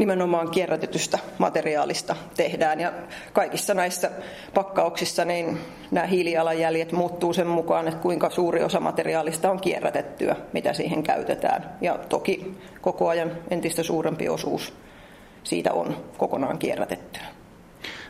nimenomaan 0.00 0.50
kierrätetystä 0.50 1.18
materiaalista 1.38 2.16
tehdään. 2.36 2.80
Ja 2.80 2.92
kaikissa 3.32 3.74
näissä 3.74 4.10
pakkauksissa 4.54 5.24
niin 5.24 5.58
nämä 5.90 6.06
hiilijalanjäljet 6.06 6.92
muuttuu 6.92 7.32
sen 7.32 7.46
mukaan, 7.46 7.88
että 7.88 8.00
kuinka 8.00 8.30
suuri 8.30 8.62
osa 8.62 8.80
materiaalista 8.80 9.50
on 9.50 9.60
kierrätettyä, 9.60 10.36
mitä 10.52 10.72
siihen 10.72 11.02
käytetään. 11.02 11.70
Ja 11.80 11.98
toki 12.08 12.54
koko 12.80 13.08
ajan 13.08 13.32
entistä 13.50 13.82
suurempi 13.82 14.28
osuus 14.28 14.72
siitä 15.44 15.72
on 15.72 15.96
kokonaan 16.18 16.58
kierrätettyä. 16.58 17.26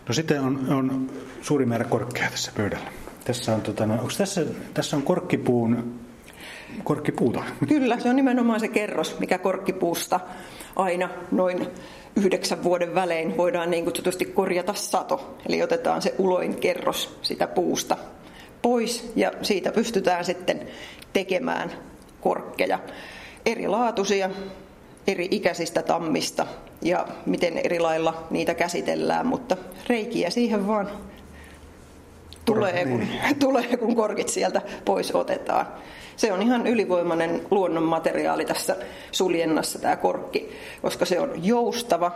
No 0.09 0.15
sitten 0.15 0.41
on, 0.41 0.67
on 0.71 1.11
suuri 1.43 1.67
määrä 1.67 1.85
korkkeja 1.85 2.31
tässä 2.31 2.53
pöydällä. 2.57 2.91
Tässä 3.25 3.55
on, 3.55 3.61
tota, 3.61 3.87
no, 3.87 3.95
onko 3.95 4.13
tässä, 4.19 4.45
tässä 4.75 4.97
on 4.97 5.03
korkkipuun 5.03 6.01
korkkipuuta. 6.85 7.43
Kyllä, 7.69 7.99
se 7.99 8.09
on 8.09 8.17
nimenomaan 8.17 8.61
se 8.61 8.69
kerros, 8.69 9.19
mikä 9.19 9.39
korkkipuusta 9.39 10.21
aina 10.81 11.09
noin 11.31 11.69
yhdeksän 12.17 12.65
vuoden 12.65 12.95
välein 12.95 13.37
voidaan 13.37 13.71
niin 13.71 13.85
kutsutusti 13.85 14.25
korjata 14.25 14.75
sato. 14.75 15.37
Eli 15.49 15.63
otetaan 15.63 16.03
se 16.03 16.15
uloin 16.19 16.57
kerros 16.57 17.19
sitä 17.23 17.47
puusta 17.47 17.97
pois 18.63 19.13
ja 19.17 19.33
siitä 19.43 19.73
pystytään 19.73 20.25
sitten 20.25 20.67
tekemään 21.13 21.73
korkkeja. 22.21 22.79
Erilaatuisia, 23.47 24.31
eri 25.07 25.29
ikäisistä 25.31 25.83
tammista 25.83 26.47
ja 26.83 27.09
miten 27.27 27.59
eri 27.59 27.81
lailla 27.81 28.27
niitä 28.31 28.55
käsitellään, 28.55 29.27
mutta 29.27 29.57
reikiä 29.89 30.31
siihen 30.31 30.67
vaan 30.67 30.91
tulee, 32.45 32.85
kun, 32.85 33.07
tulee, 33.47 33.77
kun 33.77 33.97
korkit 33.97 34.29
sieltä 34.29 34.63
pois 34.85 35.15
otetaan. 35.15 35.67
Se 36.21 36.33
on 36.33 36.43
ihan 36.43 36.67
ylivoimainen 36.67 37.43
luonnonmateriaali 37.51 38.45
tässä 38.45 38.77
suljennassa 39.13 39.79
tämä 39.79 39.97
korkki, 39.97 40.51
koska 40.83 41.05
se 41.05 41.21
on 41.21 41.31
joustava, 41.47 42.13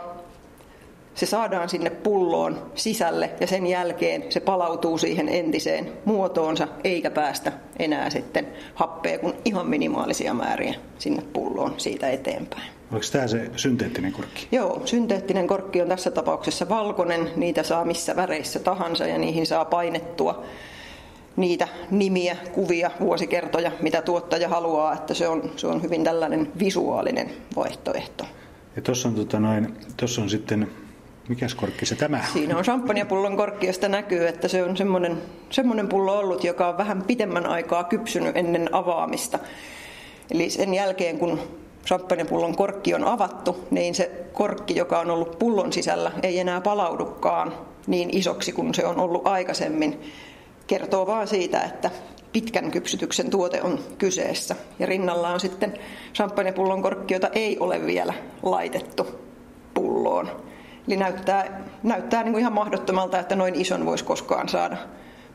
se 1.15 1.25
saadaan 1.25 1.69
sinne 1.69 1.89
pulloon 1.89 2.71
sisälle 2.75 3.29
ja 3.39 3.47
sen 3.47 3.67
jälkeen 3.67 4.23
se 4.29 4.39
palautuu 4.39 4.97
siihen 4.97 5.29
entiseen 5.29 5.91
muotoonsa 6.05 6.67
eikä 6.83 7.11
päästä 7.11 7.51
enää 7.79 8.09
sitten 8.09 8.47
happea 8.75 9.19
kuin 9.19 9.33
ihan 9.45 9.67
minimaalisia 9.67 10.33
määriä 10.33 10.75
sinne 10.99 11.23
pulloon 11.33 11.73
siitä 11.77 12.09
eteenpäin. 12.09 12.69
Oliko 12.91 13.05
tämä 13.11 13.27
se 13.27 13.49
synteettinen 13.55 14.11
korkki? 14.11 14.47
Joo, 14.51 14.81
synteettinen 14.85 15.47
korkki 15.47 15.81
on 15.81 15.89
tässä 15.89 16.11
tapauksessa 16.11 16.69
valkoinen. 16.69 17.29
Niitä 17.35 17.63
saa 17.63 17.85
missä 17.85 18.15
väreissä 18.15 18.59
tahansa 18.59 19.07
ja 19.07 19.17
niihin 19.17 19.45
saa 19.45 19.65
painettua 19.65 20.43
niitä 21.35 21.67
nimiä, 21.91 22.37
kuvia, 22.53 22.91
vuosikertoja, 22.99 23.71
mitä 23.81 24.01
tuottaja 24.01 24.49
haluaa, 24.49 24.93
että 24.93 25.13
se 25.13 25.27
on, 25.27 25.51
se 25.55 25.67
on 25.67 25.83
hyvin 25.83 26.03
tällainen 26.03 26.51
visuaalinen 26.59 27.31
vaihtoehto. 27.55 28.25
Ja 28.75 28.81
tuossa 28.81 29.07
on, 29.07 29.15
tota 29.15 29.39
noin, 29.39 29.73
tossa 29.97 30.21
on 30.21 30.29
sitten, 30.29 30.67
mikäs 31.29 31.55
korkki 31.55 31.85
se 31.85 31.95
tämä? 31.95 32.23
Siinä 32.33 32.57
on 32.57 32.63
champagnepullon 32.63 33.37
korkki, 33.37 33.67
josta 33.67 33.89
näkyy, 33.89 34.27
että 34.27 34.47
se 34.47 34.63
on 34.63 34.77
semmoinen, 34.77 35.17
semmoinen 35.49 35.87
pullo 35.87 36.19
ollut, 36.19 36.43
joka 36.43 36.67
on 36.67 36.77
vähän 36.77 37.03
pitemmän 37.03 37.45
aikaa 37.45 37.83
kypsynyt 37.83 38.37
ennen 38.37 38.75
avaamista. 38.75 39.39
Eli 40.31 40.49
sen 40.49 40.73
jälkeen, 40.73 41.19
kun 41.19 41.39
champagnepullon 41.85 42.55
korkki 42.55 42.93
on 42.93 43.03
avattu, 43.03 43.67
niin 43.71 43.95
se 43.95 44.11
korkki, 44.33 44.75
joka 44.75 44.99
on 44.99 45.11
ollut 45.11 45.39
pullon 45.39 45.73
sisällä, 45.73 46.11
ei 46.23 46.39
enää 46.39 46.61
palaudukaan 46.61 47.53
niin 47.87 48.17
isoksi 48.17 48.51
kuin 48.51 48.73
se 48.73 48.85
on 48.85 48.99
ollut 48.99 49.27
aikaisemmin 49.27 50.01
kertoo 50.67 51.07
vaan 51.07 51.27
siitä, 51.27 51.61
että 51.63 51.91
pitkän 52.33 52.71
kypsytyksen 52.71 53.29
tuote 53.29 53.61
on 53.61 53.79
kyseessä. 53.97 54.55
Ja 54.79 54.85
rinnalla 54.85 55.29
on 55.29 55.39
sitten 55.39 55.73
champagnepullon 56.13 56.81
korkki, 56.81 57.13
jota 57.13 57.29
ei 57.33 57.59
ole 57.59 57.85
vielä 57.85 58.13
laitettu 58.43 59.07
pulloon. 59.73 60.31
Eli 60.87 60.97
näyttää, 60.97 61.61
näyttää 61.83 62.23
niin 62.23 62.31
kuin 62.31 62.39
ihan 62.39 62.53
mahdottomalta, 62.53 63.19
että 63.19 63.35
noin 63.35 63.55
ison 63.55 63.85
voisi 63.85 64.03
koskaan 64.03 64.49
saada 64.49 64.77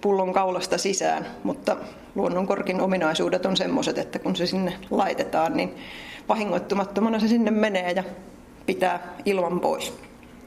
pullon 0.01 0.33
kaulasta 0.33 0.79
sisään, 0.79 1.27
mutta 1.45 1.77
luonnonkorkin 2.15 2.81
ominaisuudet 2.81 3.47
on 3.47 3.57
semmoiset, 3.57 3.99
että 3.99 4.19
kun 4.19 4.37
se 4.37 4.47
sinne 4.47 4.73
laitetaan, 4.91 5.57
niin 5.57 5.75
vahingoittumattomana 6.29 7.21
se 7.21 7.29
sinne 7.29 7.51
menee 7.51 7.93
ja 7.93 8.05
pitää 8.67 9.17
ilman 9.25 9.61
pois. 9.61 9.93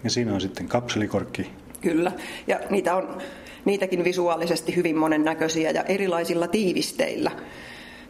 Ja 0.03 0.09
siinä 0.09 0.33
on 0.33 0.41
sitten 0.41 0.67
kapselikorkki. 0.67 1.51
Kyllä, 1.83 2.11
ja 2.47 2.59
niitä 2.69 2.95
on 2.95 3.17
niitäkin 3.65 4.03
visuaalisesti 4.03 4.75
hyvin 4.75 4.97
monennäköisiä 4.97 5.71
ja 5.71 5.83
erilaisilla 5.83 6.47
tiivisteillä. 6.47 7.31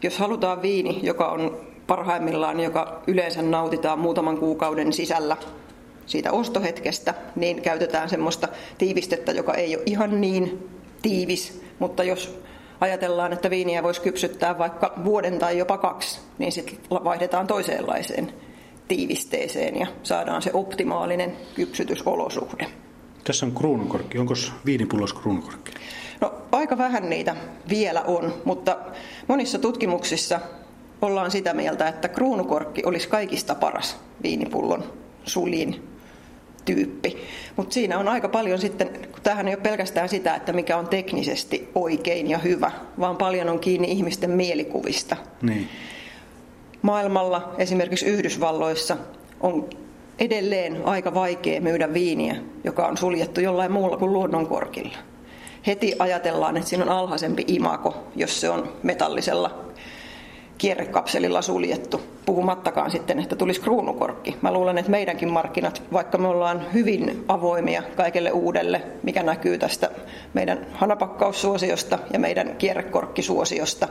Jos 0.04 0.18
halutaan 0.18 0.62
viini, 0.62 1.00
joka 1.04 1.28
on 1.28 1.58
parhaimmillaan, 1.88 2.60
joka 2.60 3.02
yleensä 3.08 3.42
nautitaan 3.42 4.00
muutaman 4.00 4.38
kuukauden 4.38 4.94
sisällä 4.94 5.38
siitä 6.06 6.32
ostohetkestä, 6.32 7.14
niin 7.36 7.62
käytetään 7.62 8.10
semmoista 8.10 8.48
tiivistettä, 8.78 9.32
joka 9.32 9.54
ei 9.54 9.76
ole 9.76 9.84
ihan 9.86 10.22
niin 10.22 10.70
tiivis, 11.02 11.62
mutta 11.80 12.04
jos 12.04 12.40
ajatellaan, 12.82 13.34
että 13.34 13.50
viiniä 13.50 13.84
voisi 13.84 14.02
kypsyttää 14.02 14.58
vaikka 14.58 14.94
vuoden 15.04 15.40
tai 15.40 15.58
jopa 15.58 15.78
kaksi, 15.78 16.20
niin 16.38 16.52
sitten 16.52 16.78
vaihdetaan 16.90 17.48
toiseenlaiseen 17.48 18.34
tiivisteeseen 18.88 19.80
ja 19.80 19.88
saadaan 20.04 20.42
se 20.42 20.52
optimaalinen 20.54 21.38
kypsytysolosuhde. 21.56 22.68
Tässä 23.24 23.46
on 23.46 23.52
kruununkorkki. 23.52 24.18
Onko 24.18 24.34
viinipullos 24.66 25.14
kruununkorkki? 25.14 25.72
No 26.22 26.34
aika 26.52 26.78
vähän 26.78 27.10
niitä 27.10 27.36
vielä 27.70 28.02
on, 28.02 28.34
mutta 28.46 28.78
monissa 29.28 29.60
tutkimuksissa 29.60 30.40
ollaan 31.02 31.32
sitä 31.32 31.54
mieltä, 31.54 31.88
että 31.88 32.08
kruunukorkki 32.08 32.82
olisi 32.86 33.08
kaikista 33.08 33.56
paras 33.56 33.98
viinipullon 34.24 34.84
sulin 35.24 35.88
tyyppi. 36.66 37.18
Mutta 37.56 37.74
siinä 37.74 38.00
on 38.00 38.08
aika 38.08 38.30
paljon 38.30 38.60
sitten, 38.60 38.90
kun 39.12 39.22
tämähän 39.24 39.48
ei 39.48 39.54
ole 39.54 39.64
pelkästään 39.64 40.10
sitä, 40.10 40.36
että 40.36 40.54
mikä 40.54 40.78
on 40.78 40.88
teknisesti 40.88 41.70
oikein 41.76 42.30
ja 42.30 42.38
hyvä, 42.38 42.72
vaan 43.00 43.18
paljon 43.18 43.50
on 43.50 43.60
kiinni 43.60 43.92
ihmisten 43.92 44.32
mielikuvista. 44.32 45.18
Niin. 45.42 45.70
Maailmalla, 46.82 47.56
esimerkiksi 47.58 48.06
Yhdysvalloissa, 48.06 48.98
on 49.42 49.70
edelleen 50.20 50.82
aika 50.86 51.14
vaikea 51.14 51.62
myydä 51.62 51.94
viiniä, 51.94 52.36
joka 52.64 52.88
on 52.88 52.98
suljettu 52.98 53.42
jollain 53.42 53.72
muulla 53.72 53.98
kuin 53.98 54.14
luonnonkorkilla. 54.14 54.98
Heti 55.68 55.96
ajatellaan, 56.00 56.58
että 56.58 56.70
siinä 56.70 56.84
on 56.84 56.92
alhaisempi 56.92 57.44
imako, 57.48 58.04
jos 58.16 58.42
se 58.42 58.50
on 58.50 58.74
metallisella 58.84 59.64
kierrekapselilla 60.58 61.42
suljettu, 61.42 62.02
puhumattakaan 62.26 62.92
sitten, 62.92 63.20
että 63.20 63.36
tulisi 63.36 63.62
kruunukorkki. 63.62 64.36
Mä 64.42 64.54
luulen, 64.54 64.78
että 64.78 64.92
meidänkin 64.92 65.32
markkinat, 65.32 65.84
vaikka 65.94 66.18
me 66.18 66.28
ollaan 66.28 66.74
hyvin 66.74 67.26
avoimia 67.28 67.84
kaikelle 67.96 68.32
uudelle, 68.32 68.82
mikä 69.04 69.24
näkyy 69.24 69.58
tästä 69.58 69.90
meidän 70.34 70.68
hanapakkaussuosiosta 70.74 72.00
ja 72.14 72.20
meidän 72.20 72.56
kierrekorkkisuosiosta, 72.58 73.88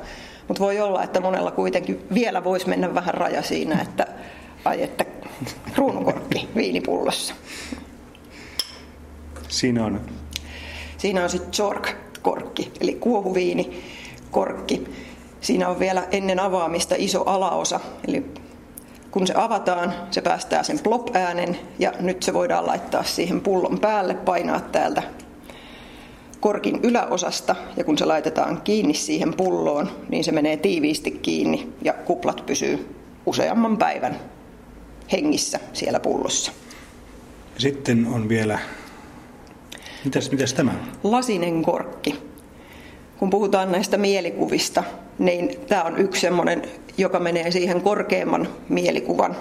mutta 0.48 0.62
voi 0.62 0.80
olla, 0.80 1.02
että 1.02 1.20
monella 1.20 1.50
kuitenkin 1.50 2.06
vielä 2.14 2.44
voisi 2.44 2.68
mennä 2.68 2.94
vähän 2.94 3.14
raja 3.14 3.42
siinä, 3.42 3.80
että 3.82 4.06
ai 4.64 4.82
että 4.82 5.04
kruunukorkki 5.74 6.48
viinipullossa. 6.56 7.34
Siinä 9.48 9.84
on? 9.84 10.00
Siinä 10.98 11.22
on 11.22 11.30
sitten 11.30 11.52
Zork-korkki, 11.52 12.72
eli 12.80 12.94
kuohuviinikorkki 12.94 14.84
Siinä 15.42 15.68
on 15.68 15.78
vielä 15.78 16.02
ennen 16.10 16.40
avaamista 16.40 16.94
iso 16.98 17.22
alaosa, 17.26 17.80
eli 18.08 18.24
kun 19.10 19.26
se 19.26 19.34
avataan, 19.36 19.94
se 20.10 20.20
päästää 20.20 20.62
sen 20.62 20.78
plop-äänen 20.78 21.58
ja 21.78 21.92
nyt 22.00 22.22
se 22.22 22.34
voidaan 22.34 22.66
laittaa 22.66 23.02
siihen 23.02 23.40
pullon 23.40 23.78
päälle, 23.80 24.14
painaa 24.14 24.60
täältä 24.60 25.02
korkin 26.40 26.80
yläosasta 26.82 27.56
ja 27.76 27.84
kun 27.84 27.98
se 27.98 28.04
laitetaan 28.04 28.60
kiinni 28.64 28.94
siihen 28.94 29.34
pulloon, 29.34 29.90
niin 30.08 30.24
se 30.24 30.32
menee 30.32 30.56
tiiviisti 30.56 31.10
kiinni 31.10 31.72
ja 31.84 31.92
kuplat 31.92 32.46
pysyy 32.46 32.96
useamman 33.26 33.76
päivän 33.78 34.20
hengissä 35.12 35.60
siellä 35.72 36.00
pullossa. 36.00 36.52
Sitten 37.58 38.06
on 38.06 38.28
vielä, 38.28 38.58
mitäs, 40.04 40.30
mitäs 40.30 40.54
tämä 40.54 40.70
on? 40.70 41.12
Lasinen 41.12 41.62
korkki 41.62 42.32
kun 43.22 43.30
puhutaan 43.30 43.72
näistä 43.72 43.96
mielikuvista, 43.96 44.84
niin 45.18 45.60
tämä 45.68 45.82
on 45.82 45.98
yksi 45.98 46.20
sellainen, 46.20 46.62
joka 46.98 47.18
menee 47.18 47.50
siihen 47.50 47.80
korkeamman 47.80 48.48
mielikuvan 48.68 49.36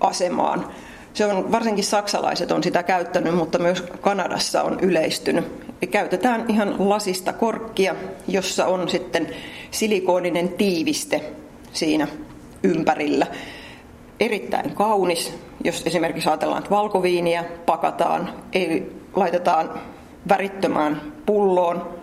asemaan. 0.00 0.66
Se 1.14 1.26
on, 1.26 1.52
varsinkin 1.52 1.84
saksalaiset 1.84 2.50
on 2.50 2.62
sitä 2.62 2.82
käyttänyt, 2.82 3.34
mutta 3.34 3.58
myös 3.58 3.84
Kanadassa 4.00 4.62
on 4.62 4.80
yleistynyt. 4.80 5.44
Käytetään 5.90 6.44
ihan 6.48 6.74
lasista 6.78 7.32
korkkia, 7.32 7.94
jossa 8.28 8.66
on 8.66 8.88
sitten 8.88 9.28
silikooninen 9.70 10.48
tiiviste 10.48 11.20
siinä 11.72 12.08
ympärillä. 12.62 13.26
Erittäin 14.20 14.74
kaunis, 14.74 15.34
jos 15.64 15.82
esimerkiksi 15.86 16.28
ajatellaan, 16.28 16.58
että 16.58 16.70
valkoviiniä 16.70 17.44
pakataan, 17.66 18.34
ei 18.52 18.92
laitetaan 19.14 19.80
värittömään 20.28 21.12
pulloon, 21.26 21.98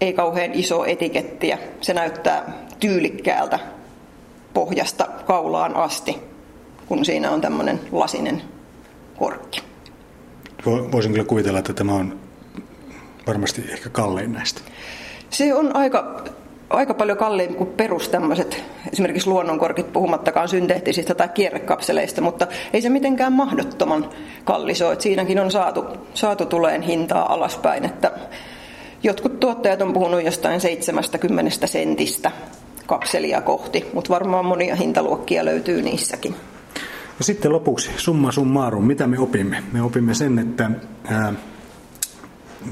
ei 0.00 0.12
kauhean 0.12 0.54
iso 0.54 0.84
etikettiä. 0.84 1.58
Se 1.80 1.94
näyttää 1.94 2.52
tyylikkäältä 2.80 3.58
pohjasta 4.54 5.06
kaulaan 5.26 5.76
asti, 5.76 6.18
kun 6.86 7.04
siinä 7.04 7.30
on 7.30 7.40
tämmöinen 7.40 7.80
lasinen 7.92 8.42
korkki. 9.18 9.62
Voisin 10.66 11.12
kyllä 11.12 11.24
kuvitella, 11.24 11.58
että 11.58 11.72
tämä 11.72 11.94
on 11.94 12.20
varmasti 13.26 13.64
ehkä 13.68 13.88
kallein 13.88 14.32
näistä. 14.32 14.60
Se 15.30 15.54
on 15.54 15.76
aika, 15.76 16.24
aika 16.70 16.94
paljon 16.94 17.18
kalliimpi 17.18 17.54
kuin 17.54 17.70
perus 17.70 18.08
tämmöiset, 18.08 18.64
esimerkiksi 18.92 19.28
luonnonkorkit, 19.28 19.92
puhumattakaan 19.92 20.48
synteettisistä 20.48 21.14
tai 21.14 21.28
kierrekapseleista, 21.28 22.20
mutta 22.20 22.46
ei 22.72 22.82
se 22.82 22.88
mitenkään 22.88 23.32
mahdottoman 23.32 24.10
kallis 24.44 24.82
ole. 24.82 25.00
Siinäkin 25.00 25.38
on 25.38 25.50
saatu, 25.50 25.84
saatu 26.14 26.46
tuleen 26.46 26.82
hintaa 26.82 27.32
alaspäin, 27.32 27.84
että 27.84 28.12
Jotkut 29.02 29.40
tuottajat 29.40 29.82
on 29.82 29.92
puhunut 29.92 30.24
jostain 30.24 30.60
70 30.60 31.66
sentistä 31.66 32.30
kapselia 32.86 33.40
kohti, 33.40 33.84
mutta 33.92 34.10
varmaan 34.10 34.44
monia 34.44 34.76
hintaluokkia 34.76 35.44
löytyy 35.44 35.82
niissäkin. 35.82 36.34
Ja 37.18 37.24
sitten 37.24 37.52
lopuksi 37.52 37.90
summa 37.96 38.32
summarum, 38.32 38.84
mitä 38.84 39.06
me 39.06 39.18
opimme? 39.18 39.62
Me 39.72 39.82
opimme 39.82 40.14
sen, 40.14 40.38
että 40.38 40.70
ää, 41.04 41.32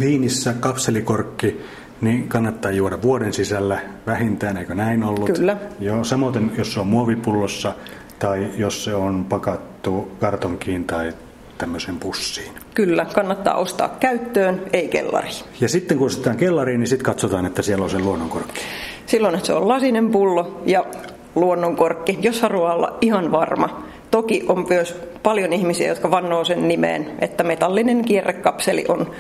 viinissä 0.01 0.55
kapselikorkki 0.61 1.61
niin 2.01 2.29
kannattaa 2.29 2.71
juoda 2.71 3.03
vuoden 3.03 3.33
sisällä 3.33 3.79
vähintään, 4.07 4.57
eikö 4.57 4.75
näin 4.75 5.03
ollut? 5.03 5.31
Kyllä. 5.31 5.57
Joo, 5.81 6.05
samoin 6.05 6.53
jos 6.59 6.75
se 6.75 6.81
on 6.81 6.87
muovipullossa 6.87 7.73
tai 8.19 8.47
jos 8.57 8.85
se 8.85 8.95
on 8.95 9.25
pakattu 9.25 10.11
kartonkiin 10.21 10.85
tai 10.85 11.13
tämmöiseen 11.59 11.97
pussiin. 11.97 12.53
Kyllä, 12.75 13.07
kannattaa 13.15 13.55
ostaa 13.55 13.89
käyttöön, 14.01 14.63
ei 14.73 14.89
kellariin. 14.89 15.35
Ja 15.61 15.69
sitten 15.69 15.99
kun 15.99 16.07
ostetaan 16.07 16.37
kellariin, 16.37 16.81
niin 16.81 16.89
sitten 16.89 17.05
katsotaan, 17.05 17.47
että 17.47 17.63
siellä 17.63 17.85
on 17.85 17.91
se 17.91 17.99
luonnonkorkki. 17.99 18.61
Silloin, 19.07 19.35
että 19.35 19.47
se 19.47 19.53
on 19.53 19.69
lasinen 19.69 20.11
pullo 20.11 20.63
ja 20.67 20.85
luonnonkorkki, 21.35 22.19
jos 22.23 22.43
haluaa 22.43 22.75
olla 22.75 22.99
ihan 23.01 23.33
varma. 23.33 23.83
Toki 24.11 24.45
on 24.49 24.67
myös 24.69 24.97
paljon 25.23 25.53
ihmisiä, 25.53 25.89
jotka 25.89 26.11
vannoo 26.11 26.45
sen 26.45 26.69
nimeen, 26.69 27.11
että 27.19 27.45
metallinen 27.45 28.05
kierrekapseli 28.05 28.85
on 28.89 29.11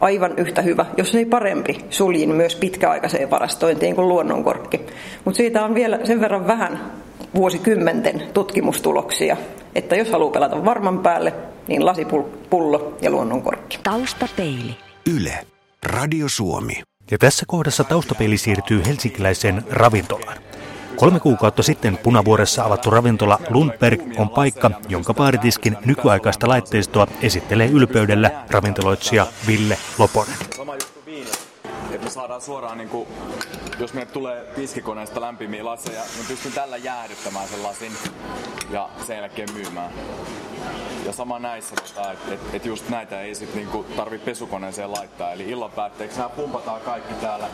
aivan 0.00 0.34
yhtä 0.36 0.62
hyvä, 0.62 0.86
jos 0.96 1.14
ei 1.14 1.24
parempi 1.24 1.84
suljin 1.90 2.34
myös 2.34 2.56
pitkäaikaiseen 2.56 3.30
varastointiin 3.30 3.94
kuin 3.94 4.08
luonnonkorkki. 4.08 4.80
Mutta 5.24 5.36
siitä 5.36 5.64
on 5.64 5.74
vielä 5.74 5.98
sen 6.04 6.20
verran 6.20 6.46
vähän 6.46 6.92
vuosikymmenten 7.34 8.22
tutkimustuloksia, 8.34 9.36
että 9.74 9.96
jos 9.96 10.10
haluaa 10.10 10.32
pelata 10.32 10.64
varman 10.64 10.98
päälle, 10.98 11.32
niin 11.68 11.86
lasipullo 11.86 12.96
ja 13.02 13.10
luonnonkorkki. 13.10 13.78
Taustapeili. 13.82 14.76
Yle. 15.16 15.38
Radio 15.86 16.28
Suomi. 16.28 16.82
Ja 17.10 17.18
tässä 17.18 17.44
kohdassa 17.48 17.84
taustapeili 17.84 18.38
siirtyy 18.38 18.82
helsinkiläiseen 18.86 19.62
ravintolaan. 19.70 20.36
Kolme 20.96 21.20
kuukautta 21.20 21.62
sitten 21.62 21.98
Punavuoressa 22.02 22.64
avattu 22.64 22.90
ravintola 22.90 23.38
Lundberg 23.50 24.00
on 24.18 24.28
paikka, 24.28 24.70
jonka 24.88 25.14
baaritiskin 25.14 25.76
nykyaikaista 25.84 26.48
laitteistoa 26.48 27.06
esittelee 27.22 27.66
ylpeydellä 27.66 28.30
ravintoloitsija 28.50 29.26
Ville 29.46 29.78
Loponen 29.98 30.36
me 32.04 32.10
saadaan 32.10 32.40
suoraan, 32.40 32.78
niin 32.78 32.88
kuin, 32.88 33.08
jos 33.78 33.94
meille 33.94 34.12
tulee 34.12 34.44
tiskikoneesta 34.54 35.20
lämpimiä 35.20 35.64
laseja, 35.64 36.00
me 36.00 36.24
pystyn 36.28 36.52
tällä 36.52 36.76
jäähdyttämään 36.76 37.48
sen 37.48 37.62
lasin 37.62 37.92
ja 38.70 38.88
sen 39.06 39.16
jälkeen 39.16 39.52
myymään. 39.52 39.92
Ja 41.06 41.12
sama 41.12 41.38
näissä, 41.38 41.76
tota, 41.76 42.12
että 42.12 42.34
et, 42.34 42.40
et 42.52 42.66
just 42.66 42.88
näitä 42.88 43.20
ei 43.20 43.34
sit 43.34 43.54
niinku 43.54 43.86
tarvi 43.96 44.18
pesukoneeseen 44.18 44.92
laittaa. 44.92 45.32
Eli 45.32 45.50
illan 45.50 45.70
päätteeksi 45.70 46.16
nämä 46.16 46.28
pumpataan 46.28 46.80
kaikki 46.80 47.14
täällä. 47.14 47.48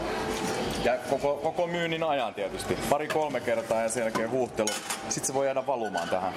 Ja 0.85 0.99
koko, 1.11 1.35
koko 1.43 1.67
myynnin 1.67 2.03
ajan 2.03 2.35
tietysti. 2.35 2.79
Pari-kolme 2.91 3.41
kertaa 3.41 3.83
ja 3.83 3.89
sen 3.89 4.01
jälkeen 4.01 4.31
huuhtelu. 4.31 4.69
Sitten 5.09 5.27
se 5.27 5.35
voi 5.35 5.47
jäädä 5.47 5.67
valumaan 5.67 6.09
tähän. 6.09 6.35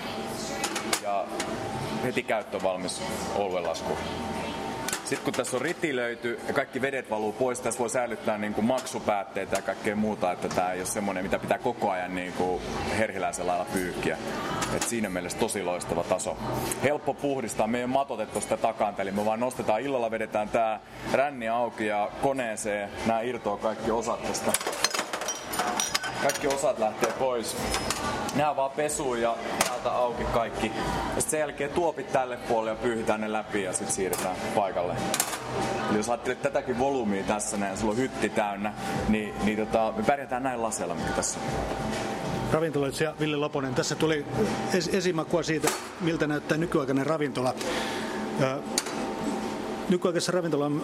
Ja 1.04 1.26
heti 2.04 2.24
käyttövalmis 2.24 3.02
oluenlasku. 3.36 3.98
Sitten 5.14 5.24
kun 5.24 5.34
tässä 5.34 5.58
on 5.58 5.62
ritilöity 5.62 6.40
ja 6.48 6.54
kaikki 6.54 6.82
vedet 6.82 7.10
valuu 7.10 7.32
pois, 7.32 7.60
tässä 7.60 7.80
voi 7.80 7.90
säilyttää 7.90 8.38
niin 8.38 8.54
kuin 8.54 8.66
maksupäätteitä 8.66 9.56
ja 9.56 9.62
kaikkea 9.62 9.96
muuta, 9.96 10.32
että 10.32 10.50
tämä 10.50 10.72
ei 10.72 10.80
ole 10.80 10.86
semmoinen, 10.86 11.24
mitä 11.24 11.40
pitää 11.40 11.58
koko 11.58 11.92
ajan 11.92 12.16
niin 12.16 12.34
kuin 12.34 12.62
herhiläisen 12.98 13.48
lailla 13.48 13.66
pyyhkiä. 13.74 14.18
Et 14.76 14.84
siinä 14.84 15.10
mielessä 15.10 15.38
tosi 15.38 15.64
loistava 15.64 16.04
taso. 16.04 16.38
Helppo 16.84 17.14
puhdistaa, 17.14 17.68
me 17.68 17.78
ei 17.78 17.84
ole 17.84 17.92
matotettu 17.92 18.42
sitä 18.42 18.58
takaan, 18.58 18.96
eli 18.98 19.12
me 19.12 19.26
vaan 19.26 19.40
nostetaan 19.40 19.82
illalla, 19.82 20.12
vedetään 20.12 20.50
tämä 20.50 20.80
ränni 21.14 21.50
auki 21.50 21.86
ja 21.86 22.10
koneeseen 22.22 22.90
nämä 23.06 23.22
irtoaa 23.22 23.58
kaikki 23.58 23.92
osat 23.92 24.28
tästä 24.28 24.52
kaikki 26.24 26.48
osat 26.48 26.80
lähtee 26.80 27.14
pois. 27.20 27.58
Nää 28.36 28.56
vaan 28.56 28.72
pesuun 28.72 29.22
ja 29.22 29.36
täältä 29.68 29.92
auki 29.92 30.24
kaikki. 30.24 30.72
Ja 31.16 31.22
sen 31.22 31.40
jälkeen 31.40 31.70
tuopit 31.70 32.12
tälle 32.12 32.38
puolelle 32.38 32.72
ja 32.72 32.76
pyyhitään 32.84 33.22
ne 33.22 33.32
läpi 33.32 33.64
ja 33.64 33.74
sitten 33.74 33.96
siirretään 33.96 34.36
paikalle. 34.56 34.96
Eli 35.90 35.98
jos 35.98 36.10
ajattelet 36.10 36.42
tätäkin 36.42 36.80
volyymia 36.80 37.24
tässä 37.24 37.58
näin, 37.58 37.78
sulla 37.78 37.92
on 37.92 37.98
hytti 37.98 38.30
täynnä, 38.30 38.74
niin, 39.10 39.34
niin 39.44 39.58
tota, 39.58 39.94
me 39.98 40.04
pärjätään 40.04 40.44
näin 40.44 40.64
laseella, 40.64 40.96
mikä 40.96 41.12
tässä 41.12 41.40
on. 41.40 41.46
Ravintoloitsija 42.52 43.14
Ville 43.20 43.38
Loponen, 43.38 43.76
tässä 43.76 43.96
tuli 43.96 44.26
es- 44.74 44.96
esimakua 44.96 45.44
siitä, 45.44 45.68
miltä 46.02 46.28
näyttää 46.28 46.58
nykyaikainen 46.58 47.06
ravintola. 47.06 47.54
Nykyaikaisessa 49.94 50.32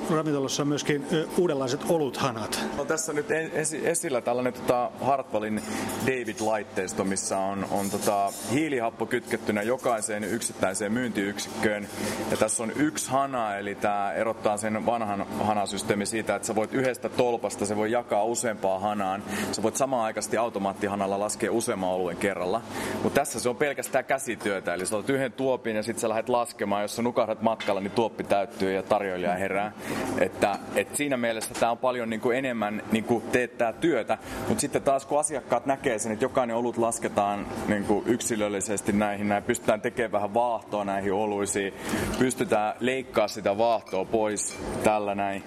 ravintolassa 0.09 0.63
on 0.63 0.67
myöskin 0.67 1.05
uudenlaiset 1.37 1.81
oluthanat. 1.89 2.59
On 2.77 2.87
tässä 2.87 3.13
nyt 3.13 3.31
esi- 3.31 3.87
esillä 3.87 4.21
tällainen 4.21 4.53
tota 4.53 4.91
Hartwallin 5.01 5.61
David-laitteisto, 6.05 7.03
missä 7.03 7.37
on, 7.37 7.65
on 7.71 7.89
tota 7.89 8.31
hiilihappo 8.51 9.05
kytkettynä 9.05 9.61
jokaiseen 9.61 10.23
yksittäiseen 10.23 10.91
myyntiyksikköön. 10.91 11.87
Ja 12.31 12.37
tässä 12.37 12.63
on 12.63 12.71
yksi 12.75 13.11
hana, 13.11 13.55
eli 13.55 13.75
tämä 13.75 14.13
erottaa 14.13 14.57
sen 14.57 14.85
vanhan 14.85 15.25
hanasysteemi 15.39 16.05
siitä, 16.05 16.35
että 16.35 16.47
sä 16.47 16.55
voit 16.55 16.73
yhdestä 16.73 17.09
tolpasta, 17.09 17.65
se 17.65 17.75
voi 17.75 17.91
jakaa 17.91 18.23
useampaan 18.23 18.81
hanaan. 18.81 19.23
Sä 19.51 19.63
voit 19.63 19.75
samaan 19.75 20.05
aikaisesti 20.05 20.37
automaattihanalla 20.37 21.19
laskea 21.19 21.51
useamman 21.51 21.89
oluen 21.89 22.17
kerralla. 22.17 22.61
Mutta 23.03 23.19
tässä 23.19 23.39
se 23.39 23.49
on 23.49 23.55
pelkästään 23.55 24.05
käsityötä, 24.05 24.73
eli 24.73 24.85
sä 24.85 24.97
otat 24.97 25.09
yhden 25.09 25.31
tuopin 25.31 25.75
ja 25.75 25.83
sitten 25.83 26.01
sä 26.01 26.09
lähdet 26.09 26.29
laskemaan. 26.29 26.81
Jos 26.81 26.95
sä 26.95 27.01
nukahdat 27.01 27.41
matkalla, 27.41 27.81
niin 27.81 27.91
tuoppi 27.91 28.23
täyttyy 28.23 28.73
ja 28.73 28.83
tarjoilija 28.99 29.35
herää. 29.35 29.71
Että, 30.17 30.59
että 30.75 30.97
siinä 30.97 31.17
mielessä 31.17 31.53
tämä 31.53 31.71
on 31.71 31.77
paljon 31.77 32.09
niin 32.09 32.21
kuin 32.21 32.38
enemmän 32.38 32.83
niin 32.91 33.03
kuin 33.03 33.23
teettää 33.31 33.73
työtä, 33.73 34.17
mutta 34.47 34.62
sitten 34.62 34.81
taas 34.81 35.05
kun 35.05 35.19
asiakkaat 35.19 35.65
näkee 35.65 35.99
sen, 35.99 36.12
että 36.12 36.25
jokainen 36.25 36.55
olut 36.55 36.77
lasketaan 36.77 37.47
niin 37.67 37.83
kuin 37.83 38.03
yksilöllisesti 38.07 38.91
näihin, 38.91 39.29
näin 39.29 39.43
pystytään 39.43 39.81
tekemään 39.81 40.12
vähän 40.12 40.33
vaahtoa 40.33 40.85
näihin 40.85 41.13
oluisiin, 41.13 41.73
pystytään 42.19 42.73
leikkaa 42.79 43.27
sitä 43.27 43.57
vaahtoa 43.57 44.05
pois 44.05 44.59
tällä 44.83 45.15
näin 45.15 45.43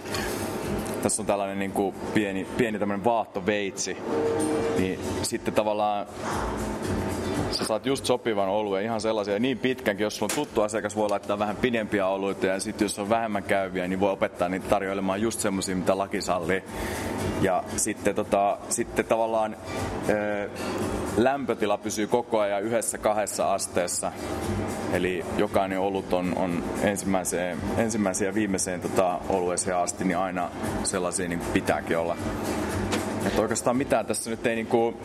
tässä 1.03 1.23
on 1.23 1.27
tällainen 1.27 1.59
niin 1.59 1.73
kuin 1.73 1.95
pieni, 2.15 2.47
pieni 2.57 2.79
tämmöinen 2.79 3.05
vaahtoveitsi, 3.05 3.97
niin 4.79 5.01
sitten 5.23 5.55
tavallaan 5.55 6.07
sä 7.53 7.65
saat 7.65 7.87
just 7.87 8.05
sopivan 8.05 8.49
oluen, 8.49 8.85
ihan 8.85 9.01
sellaisia, 9.01 9.39
niin 9.39 9.59
pitkänkin, 9.59 10.05
jos 10.05 10.17
sulla 10.17 10.33
on 10.33 10.45
tuttu 10.45 10.63
asiakas, 10.63 10.97
voi 10.97 11.09
laittaa 11.09 11.39
vähän 11.39 11.57
pidempiä 11.57 12.07
oluita 12.07 12.47
ja 12.47 12.61
sitten 12.61 12.85
jos 12.85 12.99
on 12.99 13.09
vähemmän 13.09 13.43
käyviä, 13.43 13.89
niin 13.89 14.01
voi 14.01 14.13
opettaa 14.13 14.49
niitä 14.49 14.69
tarjoilemaan 14.69 15.23
just 15.23 15.41
semmoisia, 15.41 15.77
mitä 15.77 15.99
laki 15.99 16.21
sallii. 16.21 16.63
Ja 17.43 17.65
sitten, 17.77 18.15
tota, 18.15 18.59
sitten 18.69 19.05
tavallaan 19.05 19.57
ää, 20.09 20.49
lämpötila 21.17 21.79
pysyy 21.79 22.07
koko 22.07 22.41
ajan 22.41 22.63
yhdessä 22.63 22.99
kahdessa 22.99 23.55
asteessa. 23.55 24.13
Eli 24.93 25.25
jokainen 25.37 25.81
olut 25.81 26.13
on, 26.13 26.33
on 26.37 26.65
ensimmäiseen, 26.83 27.59
ensimmäiseen 27.77 28.27
ja 28.27 28.35
viimeiseen 28.35 28.81
tota, 28.81 29.19
olueeseen 29.29 29.77
asti 29.77 30.05
niin 30.05 30.19
aina 30.19 30.51
sellaisia 30.85 31.29
niin 31.29 31.41
pitääkin 31.53 31.99
olla. 31.99 32.17
Että 33.27 33.43
oikeastaan 33.43 33.77
mitään 33.77 34.07
tässä 34.07 34.31
nyt 34.31 34.47
ei 34.47 34.55
niin 34.55 34.67
kuin, 34.67 34.97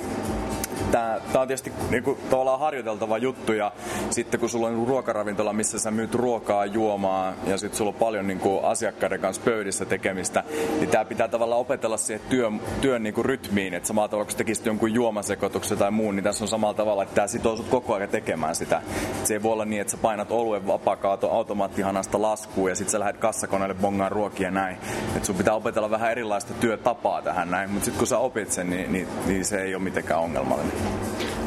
tää, 0.91 1.19
tää 1.33 1.41
on 1.41 1.47
tietysti 1.47 1.73
niinku, 1.89 2.17
tavallaan 2.29 2.59
harjoiteltava 2.59 3.17
juttu 3.17 3.53
ja 3.53 3.71
sitten 4.09 4.39
kun 4.39 4.49
sulla 4.49 4.67
on 4.67 4.73
niinku 4.73 4.89
ruokaravintola, 4.89 5.53
missä 5.53 5.79
sä 5.79 5.91
myyt 5.91 6.15
ruokaa, 6.15 6.65
juomaa 6.65 7.33
ja 7.45 7.57
sitten 7.57 7.77
sulla 7.77 7.89
on 7.89 7.95
paljon 7.95 8.27
niinku, 8.27 8.59
asiakkaiden 8.63 9.19
kanssa 9.19 9.41
pöydissä 9.45 9.85
tekemistä, 9.85 10.43
niin 10.79 10.89
tää 10.89 11.05
pitää 11.05 11.27
tavallaan 11.27 11.61
opetella 11.61 11.97
siihen 11.97 12.27
työn, 12.29 12.61
työn 12.81 13.03
niinku, 13.03 13.23
rytmiin, 13.23 13.73
että 13.73 13.87
samalla 13.87 14.07
tavalla 14.07 14.25
kun 14.25 14.37
tekisit 14.37 14.65
jonkun 14.65 14.93
juomasekoituksen 14.93 15.77
tai 15.77 15.91
muun, 15.91 16.15
niin 16.15 16.23
tässä 16.23 16.43
on 16.43 16.47
samalla 16.47 16.73
tavalla, 16.73 17.03
että 17.03 17.15
tää 17.15 17.27
sitoo 17.27 17.55
sut 17.55 17.69
koko 17.69 17.93
ajan 17.93 18.09
tekemään 18.09 18.55
sitä. 18.55 18.81
Se 19.23 19.33
ei 19.33 19.43
voi 19.43 19.53
olla 19.53 19.65
niin, 19.65 19.81
että 19.81 19.91
sä 19.91 19.97
painat 19.97 20.31
oluen 20.31 20.67
vapakaato 20.67 21.31
automaattihanasta 21.31 22.21
laskuun 22.21 22.69
ja 22.69 22.75
sitten 22.75 22.91
sä 22.91 22.99
lähdet 22.99 23.17
kassakoneelle 23.17 23.75
bongaan 23.75 24.11
ruokia 24.11 24.51
näin. 24.51 24.77
Et 25.15 25.25
sun 25.25 25.35
pitää 25.35 25.53
opetella 25.53 25.89
vähän 25.89 26.11
erilaista 26.11 26.53
työtapaa 26.53 27.21
tähän 27.21 27.51
näin, 27.51 27.69
mutta 27.69 27.85
sitten 27.85 27.99
kun 27.99 28.07
sä 28.07 28.17
opit 28.17 28.51
sen, 28.51 28.69
niin, 28.69 28.91
niin, 28.91 29.07
niin 29.25 29.45
se 29.45 29.61
ei 29.61 29.75
ole 29.75 29.83
mitenkään 29.83 30.19
ongelmallinen. 30.19 30.66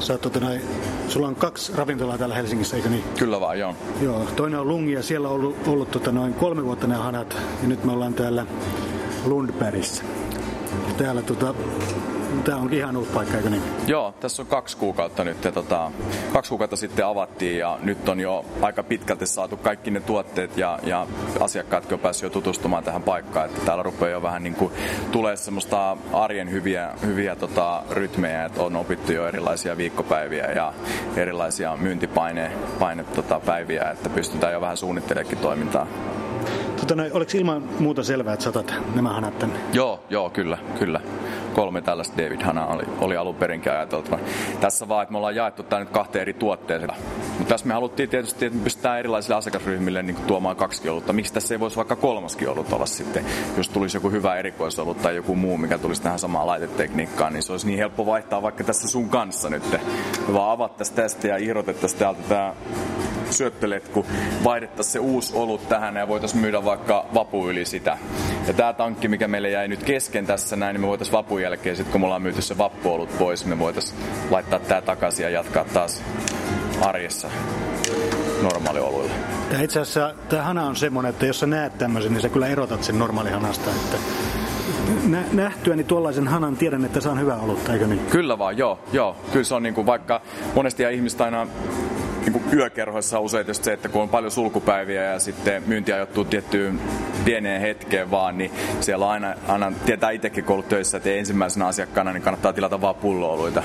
Sä 0.00 0.12
oot, 0.12 0.20
tota, 0.20 0.40
noin, 0.40 0.60
sulla 1.08 1.26
on 1.26 1.34
kaksi 1.36 1.72
ravintolaa 1.76 2.18
täällä 2.18 2.34
Helsingissä, 2.34 2.76
eikö 2.76 2.88
niin? 2.88 3.04
Kyllä 3.18 3.40
vaan, 3.40 3.58
joo. 3.58 3.74
Joo, 4.02 4.24
toinen 4.36 4.60
on 4.60 4.68
Lungi 4.68 4.92
ja 4.92 5.02
siellä 5.02 5.28
on 5.28 5.34
ollut, 5.34 5.68
ollut 5.68 5.90
tota, 5.90 6.12
noin 6.12 6.34
kolme 6.34 6.64
vuotta 6.64 6.86
ne 6.86 6.94
hanat 6.94 7.36
ja 7.62 7.68
nyt 7.68 7.84
me 7.84 7.92
ollaan 7.92 8.14
täällä 8.14 8.46
Lundbergissä. 9.24 10.04
Täällä 10.98 11.22
tota, 11.22 11.54
Tämä 12.44 12.58
onkin 12.58 12.78
ihan 12.78 12.96
uusi 12.96 13.10
paikka, 13.10 13.36
eikö 13.36 13.50
niin? 13.50 13.62
Joo, 13.86 14.14
tässä 14.20 14.42
on 14.42 14.48
kaksi 14.48 14.76
kuukautta 14.76 15.24
nyt. 15.24 15.44
Ja 15.44 15.52
tota, 15.52 15.90
kaksi 16.32 16.48
kuukautta 16.48 16.76
sitten 16.76 17.06
avattiin 17.06 17.58
ja 17.58 17.78
nyt 17.82 18.08
on 18.08 18.20
jo 18.20 18.44
aika 18.62 18.82
pitkälti 18.82 19.26
saatu 19.26 19.56
kaikki 19.56 19.90
ne 19.90 20.00
tuotteet 20.00 20.56
ja, 20.56 20.78
ja 20.82 21.06
asiakkaat 21.40 21.92
on 21.92 21.98
päässyt 21.98 22.22
jo 22.22 22.30
tutustumaan 22.30 22.84
tähän 22.84 23.02
paikkaan. 23.02 23.46
Että 23.46 23.60
täällä 23.66 23.82
rupeaa 23.82 24.10
jo 24.10 24.22
vähän 24.22 24.42
niin 24.42 24.54
kuin 24.54 24.72
tulee 25.12 25.36
semmoista 25.36 25.96
arjen 26.12 26.50
hyviä, 26.50 26.90
hyviä 27.06 27.36
tota, 27.36 27.82
rytmejä, 27.90 28.44
että 28.44 28.62
on 28.62 28.76
opittu 28.76 29.12
jo 29.12 29.28
erilaisia 29.28 29.76
viikkopäiviä 29.76 30.46
ja 30.46 30.72
erilaisia 31.16 31.76
myyntipaine 31.76 32.50
paine, 32.78 33.04
tota, 33.04 33.40
päiviä, 33.40 33.90
että 33.90 34.08
pystytään 34.08 34.52
jo 34.52 34.60
vähän 34.60 34.76
suunnittelemaan 34.76 35.36
toimintaa. 35.36 35.86
Tota, 36.80 36.94
no, 36.94 37.04
oliko 37.12 37.30
ilman 37.34 37.62
muuta 37.78 38.02
selvää, 38.02 38.34
että 38.34 38.44
saatat 38.44 38.74
nämä 38.94 39.08
hanat 39.08 39.38
tänne? 39.38 39.58
Joo, 39.72 40.04
joo, 40.10 40.30
kyllä, 40.30 40.58
kyllä 40.78 41.00
kolme 41.52 41.82
tällaista 41.82 42.22
David 42.22 42.42
Hanaa 42.42 42.66
oli, 42.66 42.82
oli 43.00 43.16
alun 43.16 43.34
perinkin 43.34 43.72
ajateltava. 43.72 44.18
Tässä 44.60 44.88
vaan, 44.88 45.02
että 45.02 45.12
me 45.12 45.18
ollaan 45.18 45.36
jaettu 45.36 45.62
tämä 45.62 45.80
nyt 45.80 45.90
kahteen 45.90 46.22
eri 46.22 46.34
tuotteeseen. 46.34 46.90
Mutta 47.38 47.44
tässä 47.44 47.66
me 47.66 47.74
haluttiin 47.74 48.08
tietysti, 48.08 48.46
että 48.46 48.58
me 48.58 48.64
pystytään 48.64 48.98
erilaisille 48.98 49.36
asiakasryhmille 49.36 50.02
niin 50.02 50.16
tuomaan 50.26 50.56
kaksi 50.56 50.88
olutta. 50.88 51.12
Miksi 51.12 51.32
tässä 51.32 51.54
ei 51.54 51.60
voisi 51.60 51.76
vaikka 51.76 51.96
kolmaskin 51.96 52.48
olut 52.48 52.72
olla 52.72 52.86
sitten, 52.86 53.24
jos 53.56 53.68
tulisi 53.68 53.96
joku 53.96 54.10
hyvä 54.10 54.36
erikoisolut 54.36 55.02
tai 55.02 55.16
joku 55.16 55.34
muu, 55.34 55.58
mikä 55.58 55.78
tulisi 55.78 56.02
tähän 56.02 56.18
samaan 56.18 56.46
laitetekniikkaan, 56.46 57.32
niin 57.32 57.42
se 57.42 57.52
olisi 57.52 57.66
niin 57.66 57.78
helppo 57.78 58.06
vaihtaa 58.06 58.42
vaikka 58.42 58.64
tässä 58.64 58.88
sun 58.88 59.08
kanssa 59.08 59.50
nyt. 59.50 59.62
Me 60.28 60.34
vaan 60.34 60.52
avattaisiin 60.52 60.96
tästä 60.96 61.28
ja 61.28 61.36
irrotettaisiin 61.36 61.98
täältä 61.98 62.22
tämä 62.28 62.54
syöttöletku, 63.32 64.06
vaihdettaisiin 64.44 64.92
se 64.92 64.98
uusi 64.98 65.32
olut 65.36 65.68
tähän 65.68 65.96
ja 65.96 66.08
voitaisiin 66.08 66.40
myydä 66.40 66.64
vaikka 66.64 67.06
vapu 67.14 67.48
yli 67.48 67.64
sitä. 67.64 67.98
Ja 68.46 68.52
tämä 68.54 68.72
tankki, 68.72 69.08
mikä 69.08 69.28
meille 69.28 69.50
jäi 69.50 69.68
nyt 69.68 69.82
kesken 69.82 70.26
tässä 70.26 70.56
näin, 70.56 70.74
niin 70.74 70.80
me 70.80 70.86
voitaisiin 70.86 71.12
vapun 71.12 71.42
jälkeen, 71.42 71.76
sit 71.76 71.88
kun 71.88 72.00
me 72.00 72.04
ollaan 72.04 72.22
myyty 72.22 72.42
se 72.42 72.58
vappuolut 72.58 73.18
pois, 73.18 73.44
me 73.44 73.58
voitaisiin 73.58 74.00
laittaa 74.30 74.58
tämä 74.58 74.80
takaisin 74.80 75.24
ja 75.24 75.30
jatkaa 75.30 75.64
taas 75.64 76.02
arjessa 76.80 77.28
normaalioluilla. 78.42 79.14
Tämä 79.50 79.62
itse 79.62 79.80
asiassa 79.80 80.14
tämä 80.28 80.42
hana 80.42 80.66
on 80.66 80.76
semmoinen, 80.76 81.10
että 81.10 81.26
jos 81.26 81.40
sä 81.40 81.46
näet 81.46 81.78
tämmöisen, 81.78 82.12
niin 82.12 82.22
sä 82.22 82.28
kyllä 82.28 82.46
erotat 82.46 82.84
sen 82.84 82.98
normaalihanasta. 82.98 83.70
Että 83.70 83.96
nähtyäni 85.32 85.84
tuollaisen 85.84 86.28
hanan 86.28 86.56
tiedän, 86.56 86.84
että 86.84 87.00
se 87.00 87.08
on 87.08 87.20
hyvä 87.20 87.36
olutta, 87.36 87.72
eikö 87.72 87.86
niin? 87.86 88.06
Kyllä 88.10 88.38
vaan, 88.38 88.58
joo. 88.58 88.78
joo. 88.92 89.16
Kyllä 89.32 89.44
se 89.44 89.54
on 89.54 89.62
niin 89.62 89.74
kuin 89.74 89.86
vaikka 89.86 90.20
monesti 90.54 90.82
ja 90.82 90.90
ihmistä 90.90 91.24
aina 91.24 91.46
niin 92.20 92.42
yökerhoissa 92.52 93.18
on 93.18 93.24
usein 93.24 93.54
se, 93.54 93.72
että 93.72 93.88
kun 93.88 94.02
on 94.02 94.08
paljon 94.08 94.30
sulkupäiviä 94.30 95.04
ja 95.04 95.18
sitten 95.18 95.62
myynti 95.66 95.92
ajoittuu 95.92 96.24
tiettyyn 96.24 96.80
pieneen 97.24 97.60
hetkeen 97.60 98.10
vaan, 98.10 98.38
niin 98.38 98.50
siellä 98.80 99.08
aina, 99.08 99.34
aina 99.48 99.72
tietää 99.84 100.10
itsekin 100.10 100.44
kun 100.44 100.64
töissä, 100.64 100.96
että 100.96 101.10
ensimmäisenä 101.10 101.66
asiakkaana 101.66 102.12
niin 102.12 102.22
kannattaa 102.22 102.52
tilata 102.52 102.80
vaan 102.80 102.94
pullooluita. 102.94 103.62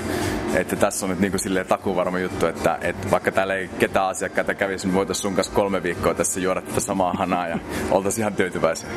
Että 0.54 0.76
tässä 0.76 1.06
on 1.06 1.10
nyt 1.10 1.20
niin 1.20 1.32
kuin 1.32 1.66
takuvarma 1.68 2.18
juttu, 2.18 2.46
että, 2.46 2.78
että 2.80 3.10
vaikka 3.10 3.32
täällä 3.32 3.54
ei 3.54 3.70
ketään 3.78 4.08
asiakkaita 4.08 4.54
kävisi, 4.54 4.86
niin 4.86 4.94
voitaisiin 4.94 5.22
sun 5.22 5.34
kanssa 5.34 5.52
kolme 5.52 5.82
viikkoa 5.82 6.14
tässä 6.14 6.40
juoda 6.40 6.60
tätä 6.60 6.80
samaa 6.80 7.12
hanaa 7.12 7.48
ja 7.48 7.58
oltaisiin 7.90 8.22
ihan 8.22 8.34
tyytyväisiä. 8.34 8.88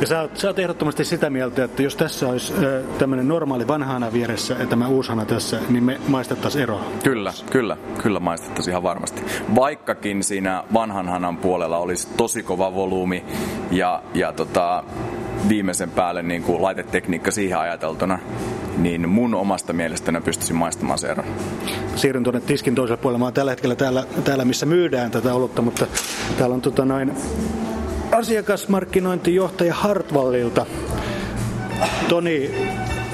Ja 0.00 0.06
sä 0.06 0.20
oot, 0.20 0.36
sä 0.36 0.48
oot 0.48 0.58
ehdottomasti 0.58 1.04
sitä 1.04 1.30
mieltä, 1.30 1.64
että 1.64 1.82
jos 1.82 1.96
tässä 1.96 2.28
olisi 2.28 2.52
tämmöinen 2.98 3.28
normaali 3.28 3.68
vanhana 3.68 4.12
vieressä 4.12 4.56
ja 4.58 4.66
tämä 4.66 4.88
uushana 4.88 5.24
tässä, 5.24 5.60
niin 5.68 5.84
me 5.84 6.00
maistettaisiin 6.08 6.62
eroa. 6.62 6.84
Kyllä, 7.04 7.32
kyllä, 7.50 7.76
kyllä 8.02 8.20
maistettaisiin 8.20 8.72
ihan 8.72 8.82
varmasti. 8.82 9.22
Vaikkakin 9.54 10.24
siinä 10.24 10.64
vanhan 10.74 11.08
hanan 11.08 11.36
puolella 11.36 11.78
olisi 11.78 12.08
tosi 12.16 12.42
kova 12.42 12.74
volyymi 12.74 13.24
ja, 13.70 14.02
ja 14.14 14.32
tota, 14.32 14.84
viimeisen 15.48 15.90
päälle 15.90 16.22
niin 16.22 16.42
kuin 16.42 16.62
laitetekniikka 16.62 17.30
siihen 17.30 17.58
ajateltuna, 17.58 18.18
niin 18.78 19.08
mun 19.08 19.34
omasta 19.34 19.72
mielestäni 19.72 20.20
pystyisin 20.20 20.56
maistamaan 20.56 20.98
se 20.98 21.08
eron. 21.08 21.24
Siirryn 21.96 22.24
tuonne 22.24 22.40
tiskin 22.40 22.74
toiselle 22.74 22.96
puolelle. 23.02 23.18
Mä 23.18 23.24
oon 23.24 23.34
tällä 23.34 23.50
hetkellä 23.52 23.74
täällä, 23.74 24.04
täällä 24.24 24.44
missä 24.44 24.66
myydään 24.66 25.10
tätä 25.10 25.34
olutta, 25.34 25.62
mutta 25.62 25.86
täällä 26.38 26.54
on 26.54 26.60
tota 26.60 26.84
noin 26.84 27.12
asiakasmarkkinointijohtaja 28.20 29.74
Hartwallilta. 29.74 30.66
Toni 32.08 32.50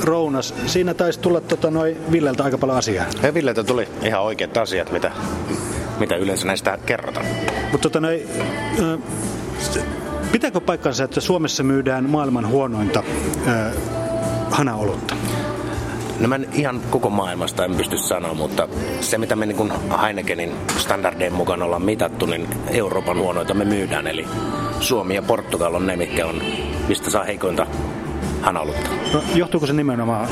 Rounas, 0.00 0.54
siinä 0.66 0.94
taisi 0.94 1.20
tulla 1.20 1.40
tota, 1.40 1.70
noin 1.70 2.12
Villeltä 2.12 2.44
aika 2.44 2.58
paljon 2.58 2.78
asiaa. 2.78 3.06
Ja 3.22 3.34
Villeltä 3.34 3.64
tuli 3.64 3.88
ihan 4.02 4.22
oikeat 4.22 4.56
asiat, 4.56 4.92
mitä, 4.92 5.10
mitä 5.98 6.16
yleensä 6.16 6.46
näistä 6.46 6.78
kerrotaan. 6.86 7.26
Mutta 7.72 7.78
tota, 7.78 8.00
noin, 8.00 8.28
äh, 8.78 8.98
pitääkö 10.32 10.60
paikkansa, 10.60 11.04
että 11.04 11.20
Suomessa 11.20 11.62
myydään 11.62 12.10
maailman 12.10 12.48
huonointa 12.48 13.02
hanaolutta? 14.50 15.14
No 16.20 16.28
mä 16.28 16.40
ihan 16.52 16.80
koko 16.90 17.10
maailmasta 17.10 17.64
en 17.64 17.74
pysty 17.74 17.98
sanoa, 17.98 18.34
mutta 18.34 18.68
se 19.00 19.18
mitä 19.18 19.36
me 19.36 19.46
niin 19.46 19.72
Heinekenin 20.02 20.52
standardeen 20.78 21.32
mukaan 21.32 21.62
ollaan 21.62 21.82
mitattu, 21.82 22.26
niin 22.26 22.48
Euroopan 22.70 23.18
huonoita 23.18 23.54
me 23.54 23.64
myydään. 23.64 24.06
Eli 24.06 24.26
Suomi 24.80 25.14
ja 25.14 25.22
Portugal 25.22 25.74
on 25.74 25.86
ne, 25.86 25.96
mitkä 25.96 26.26
on, 26.26 26.42
mistä 26.88 27.10
saa 27.10 27.24
heikointa 27.24 27.66
hanaolutta. 28.42 28.90
No, 29.12 29.22
johtuuko 29.34 29.66
se 29.66 29.72
nimenomaan 29.72 30.28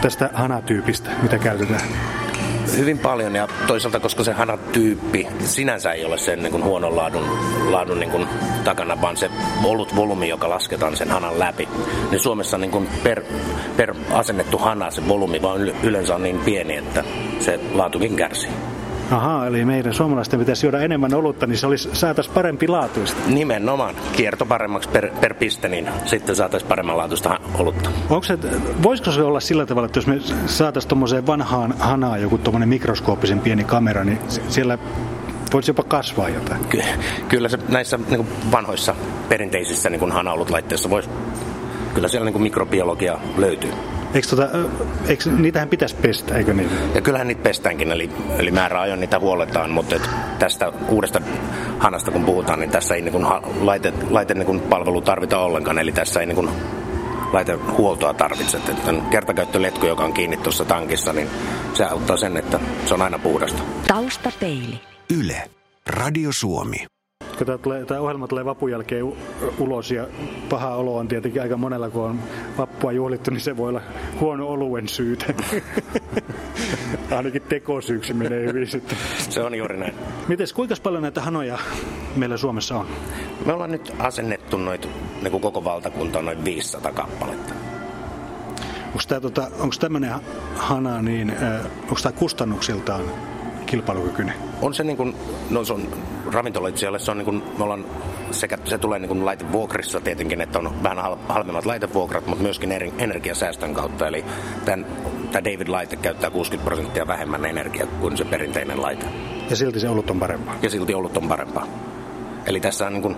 tästä 0.00 0.30
hanatyypistä, 0.34 1.10
mitä 1.22 1.38
käytetään? 1.38 1.80
Hyvin 2.76 2.98
paljon 2.98 3.34
ja 3.34 3.48
toisaalta, 3.66 4.00
koska 4.00 4.24
se 4.24 4.32
hanatyyppi 4.32 5.26
sinänsä 5.44 5.92
ei 5.92 6.04
ole 6.04 6.18
sen 6.18 6.42
niin 6.42 6.50
kuin 6.50 6.64
huonon 6.64 6.96
laadun, 6.96 7.24
laadun 7.70 8.00
niin 8.00 8.10
kuin 8.10 8.26
takana, 8.64 9.00
vaan 9.00 9.16
se 9.16 9.30
olut 9.64 9.96
volyymi, 9.96 10.28
joka 10.28 10.48
lasketaan 10.48 10.96
sen 10.96 11.10
hanan 11.10 11.38
läpi. 11.38 11.68
Niin 12.10 12.20
Suomessa 12.20 12.58
niin 12.58 12.70
kuin 12.70 12.88
per, 13.02 13.22
per 13.76 13.94
asennettu 14.10 14.58
hana, 14.58 14.90
se 14.90 15.08
volyymi 15.08 15.42
vaan 15.42 15.60
yleensä 15.82 16.14
on 16.14 16.22
niin 16.22 16.38
pieni, 16.38 16.76
että 16.76 17.04
se 17.40 17.60
laatukin 17.72 18.16
kärsii. 18.16 18.50
Ahaa, 19.10 19.46
eli 19.46 19.64
meidän 19.64 19.94
suomalaisten 19.94 20.38
pitäisi 20.40 20.66
juoda 20.66 20.80
enemmän 20.80 21.14
olutta, 21.14 21.46
niin 21.46 21.58
se 21.58 21.66
olisi, 21.66 21.90
saataisiin 21.92 22.34
parempi 22.34 22.68
laatuista. 22.68 23.20
Nimenomaan. 23.26 23.94
Kierto 24.12 24.46
paremmaksi 24.46 24.88
per, 24.88 25.10
per 25.20 25.34
piste, 25.34 25.68
niin 25.68 25.88
sitten 26.04 26.36
saataisiin 26.36 26.68
paremmanlaatuista 26.68 27.38
olutta. 27.58 27.90
Onko 28.10 28.22
se, 28.22 28.38
voisiko 28.82 29.10
se 29.10 29.22
olla 29.22 29.40
sillä 29.40 29.66
tavalla, 29.66 29.86
että 29.86 29.98
jos 29.98 30.06
me 30.06 30.20
saataisiin 30.46 30.88
tuommoiseen 30.88 31.26
vanhaan 31.26 31.74
hanaan 31.78 32.22
joku 32.22 32.38
tuommoinen 32.38 32.68
mikroskooppisen 32.68 33.40
pieni 33.40 33.64
kamera, 33.64 34.04
niin 34.04 34.18
siellä 34.48 34.78
voisi 35.52 35.70
jopa 35.70 35.82
kasvaa 35.82 36.28
jotain? 36.28 36.64
Ky- 36.64 36.82
kyllä 37.28 37.48
se 37.48 37.58
näissä 37.68 37.98
niin 38.10 38.28
vanhoissa 38.52 38.94
perinteisissä 39.28 39.90
niin 39.90 40.12
hanaolut 40.12 40.50
laitteissa 40.50 40.90
voisi, 40.90 41.08
kyllä 41.94 42.08
siellä 42.08 42.30
niin 42.30 42.42
mikrobiologia 42.42 43.18
löytyy. 43.36 43.70
Eikö, 44.14 44.28
tota, 44.28 44.48
eikö, 45.08 45.30
niitähän 45.30 45.68
pitäisi 45.68 45.96
pestä, 45.96 46.34
eikö 46.34 46.54
niin? 46.54 46.70
Ja 46.94 47.00
kyllähän 47.00 47.28
niitä 47.28 47.42
pestäänkin, 47.42 47.92
eli, 47.92 48.10
eli 48.38 48.50
määräajoin 48.50 49.00
niitä 49.00 49.18
huoletaan, 49.18 49.70
mutta 49.70 49.96
et 49.96 50.10
tästä 50.38 50.72
uudesta 50.88 51.20
hanasta 51.78 52.10
kun 52.10 52.24
puhutaan, 52.24 52.60
niin 52.60 52.70
tässä 52.70 52.94
ei 52.94 53.02
niin 53.02 53.12
kuin 53.12 53.26
laite, 53.60 53.92
laite 54.10 54.34
niin 54.34 54.46
kuin 54.46 54.60
palvelu 54.60 55.00
tarvita 55.00 55.38
ollenkaan, 55.38 55.78
eli 55.78 55.92
tässä 55.92 56.20
ei 56.20 56.26
niin 56.26 56.36
kuin 56.36 56.48
laitehuoltoa 57.32 58.14
tarvitse. 58.14 58.56
Että 58.56 58.94
kertakäyttöletku, 59.10 59.86
joka 59.86 60.04
on 60.04 60.12
kiinni 60.12 60.36
tuossa 60.36 60.64
tankissa, 60.64 61.12
niin 61.12 61.28
se 61.74 61.84
auttaa 61.84 62.16
sen, 62.16 62.36
että 62.36 62.60
se 62.86 62.94
on 62.94 63.02
aina 63.02 63.18
puhdasta. 63.18 63.62
Taustapeili. 63.86 64.80
Yle. 65.10 65.42
Radio 65.86 66.32
Suomi 66.32 66.86
kun 67.36 67.46
tämä, 67.46 67.58
tulee, 67.58 67.84
tämä 67.84 68.00
ohjelma 68.00 68.28
tulee 68.28 68.44
vapun 68.44 68.70
jälkeen 68.70 69.12
ulos 69.58 69.90
ja 69.90 70.06
paha 70.48 70.74
olo 70.74 70.96
on 70.96 71.08
tietenkin 71.08 71.42
aika 71.42 71.56
monella, 71.56 71.90
kun 71.90 72.04
on 72.04 72.18
vappua 72.58 72.92
juhlittu, 72.92 73.30
niin 73.30 73.40
se 73.40 73.56
voi 73.56 73.68
olla 73.68 73.80
huono 74.20 74.48
oluen 74.48 74.88
syytä. 74.88 75.34
Ainakin 77.16 77.42
tekosyyksi 77.42 78.14
menee 78.14 78.46
hyvin 78.46 78.66
sitten. 78.66 78.98
Se 79.28 79.42
on 79.42 79.54
juuri 79.54 79.76
näin. 79.76 79.94
Mites, 80.28 80.52
kuinka 80.52 80.74
paljon 80.82 81.02
näitä 81.02 81.20
hanoja 81.20 81.58
meillä 82.16 82.36
Suomessa 82.36 82.76
on? 82.76 82.86
Me 83.46 83.52
ollaan 83.52 83.70
nyt 83.70 83.94
asennettu 83.98 84.56
noit, 84.56 84.88
niin 85.22 85.40
koko 85.40 85.64
valtakunta 85.64 86.18
on 86.18 86.24
noin 86.24 86.44
500 86.44 86.92
kappaletta. 86.92 87.54
Onko 88.86 89.04
tämä 89.08 89.20
tota, 89.20 89.50
tämmöinen 89.80 90.14
hana, 90.56 91.02
niin, 91.02 91.32
onko 91.82 92.00
tämä 92.02 92.12
kustannuksiltaan 92.12 93.04
kilpailukykyinen? 93.66 94.34
On 94.62 94.74
se 94.74 94.84
niin 94.84 94.96
kuin, 94.96 95.14
no 95.50 95.64
se 95.64 95.72
on 95.72 95.88
ravintoloitsijalle, 96.32 96.98
se 96.98 97.10
on 97.10 97.18
niin 97.18 97.24
kuin, 97.24 97.42
me 97.58 97.64
ollaan 97.64 97.84
sekä 98.30 98.58
se 98.64 98.78
tulee 98.78 98.98
niin 98.98 99.08
kuin 99.08 99.24
laitevuokrissa 99.24 100.00
tietenkin, 100.00 100.40
että 100.40 100.58
on 100.58 100.82
vähän 100.82 100.98
halvemmat 101.28 101.66
laitevuokrat, 101.66 102.26
mutta 102.26 102.42
myöskin 102.42 102.72
energiasäästön 102.98 103.74
kautta. 103.74 104.08
Eli 104.08 104.24
tämän, 104.64 104.86
tämä 105.32 105.44
David 105.44 105.68
laite 105.68 105.96
käyttää 105.96 106.30
60 106.30 106.64
prosenttia 106.64 107.06
vähemmän 107.06 107.44
energiaa 107.44 107.86
kuin 108.00 108.16
se 108.16 108.24
perinteinen 108.24 108.82
laite. 108.82 109.06
Ja 109.50 109.56
silti 109.56 109.80
se 109.80 109.88
olut 109.88 110.10
on 110.10 110.20
parempaa. 110.20 110.56
Ja 110.62 110.70
silti 110.70 110.94
olut 110.94 111.16
on 111.16 111.28
parempaa. 111.28 111.66
Eli 112.46 112.60
tässä 112.60 112.86
on 112.86 112.92
niin 112.92 113.02
kuin, 113.02 113.16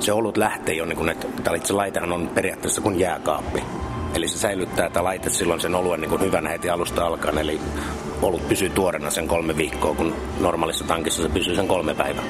se 0.00 0.12
olut 0.12 0.36
lähtee 0.36 0.74
jo, 0.74 0.84
niin 0.84 0.96
kuin, 0.96 1.08
että 1.08 1.26
tämä 1.44 1.56
itse 1.56 1.72
laitehan 1.72 2.12
on 2.12 2.30
periaatteessa 2.34 2.80
kuin 2.80 2.98
jääkaappi. 2.98 3.62
Eli 4.14 4.28
se 4.28 4.38
säilyttää 4.38 4.90
tämä 4.90 5.04
laite 5.04 5.30
silloin 5.30 5.60
sen 5.60 5.74
oluen 5.74 6.00
niin 6.00 6.10
kuin 6.10 6.22
hyvänä 6.22 6.48
heti 6.48 6.70
alusta 6.70 7.06
alkaen. 7.06 7.38
Eli 7.38 7.60
olut 8.22 8.48
pysyy 8.48 8.70
tuorena 8.70 9.10
sen 9.10 9.28
kolme 9.28 9.56
viikkoa, 9.56 9.94
kun 9.94 10.14
normaalissa 10.40 10.84
tankissa 10.84 11.22
se 11.22 11.28
pysyy 11.28 11.54
sen 11.54 11.68
kolme 11.68 11.94
päivää. 11.94 12.24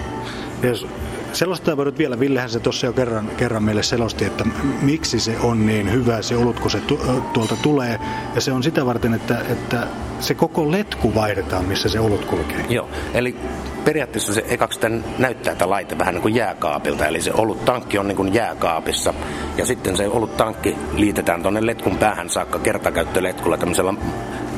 Yes. 0.64 0.86
Selostaa 1.32 1.84
nyt 1.84 1.98
vielä, 1.98 2.20
Villehän 2.20 2.50
se 2.50 2.60
tuossa 2.60 2.86
jo 2.86 2.92
kerran, 2.92 3.30
kerran 3.36 3.62
meille 3.62 3.82
selosti, 3.82 4.24
että 4.24 4.44
miksi 4.82 5.20
se 5.20 5.36
on 5.42 5.66
niin 5.66 5.92
hyvä 5.92 6.22
se 6.22 6.36
olut, 6.36 6.60
kun 6.60 6.70
se 6.70 6.80
tu, 6.80 7.00
tuolta 7.32 7.56
tulee. 7.62 7.98
Ja 8.34 8.40
se 8.40 8.52
on 8.52 8.62
sitä 8.62 8.86
varten, 8.86 9.14
että, 9.14 9.38
että 9.48 9.86
se 10.20 10.34
koko 10.34 10.70
letku 10.70 11.14
vaihdetaan, 11.14 11.64
missä 11.64 11.88
se 11.88 12.00
olut 12.00 12.24
kulkee. 12.24 12.64
Joo, 12.68 12.88
eli 13.14 13.36
periaatteessa 13.84 14.34
se 14.34 14.44
ekaksi 14.48 14.80
näyttää 15.18 15.54
tämä 15.54 15.70
laite 15.70 15.98
vähän 15.98 16.14
niin 16.14 16.22
kuin 16.22 16.34
jääkaapilta, 16.34 17.06
eli 17.06 17.22
se 17.22 17.32
olut 17.32 17.64
tankki 17.64 17.98
on 17.98 18.08
niin 18.08 18.16
kuin 18.16 18.34
jääkaapissa. 18.34 19.14
Ja 19.56 19.66
sitten 19.66 19.96
se 19.96 20.08
olut 20.08 20.36
tankki 20.36 20.76
liitetään 20.94 21.42
tuonne 21.42 21.66
letkun 21.66 21.96
päähän 21.96 22.30
saakka 22.30 22.58
kertakäyttöletkulla, 22.58 23.56
tämmöisellä 23.56 23.94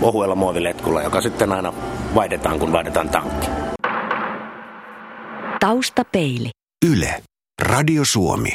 ohuella 0.03 0.35
muoviletkulla, 0.35 1.03
joka 1.03 1.21
sitten 1.21 1.53
aina 1.53 1.73
vaihdetaan, 2.15 2.59
kun 2.59 2.73
vaihdetaan 2.73 3.09
tankki. 3.09 3.47
Taustapeili. 5.61 6.62
Yle. 6.83 7.23
Radio 7.61 8.05
Suomi. 8.05 8.51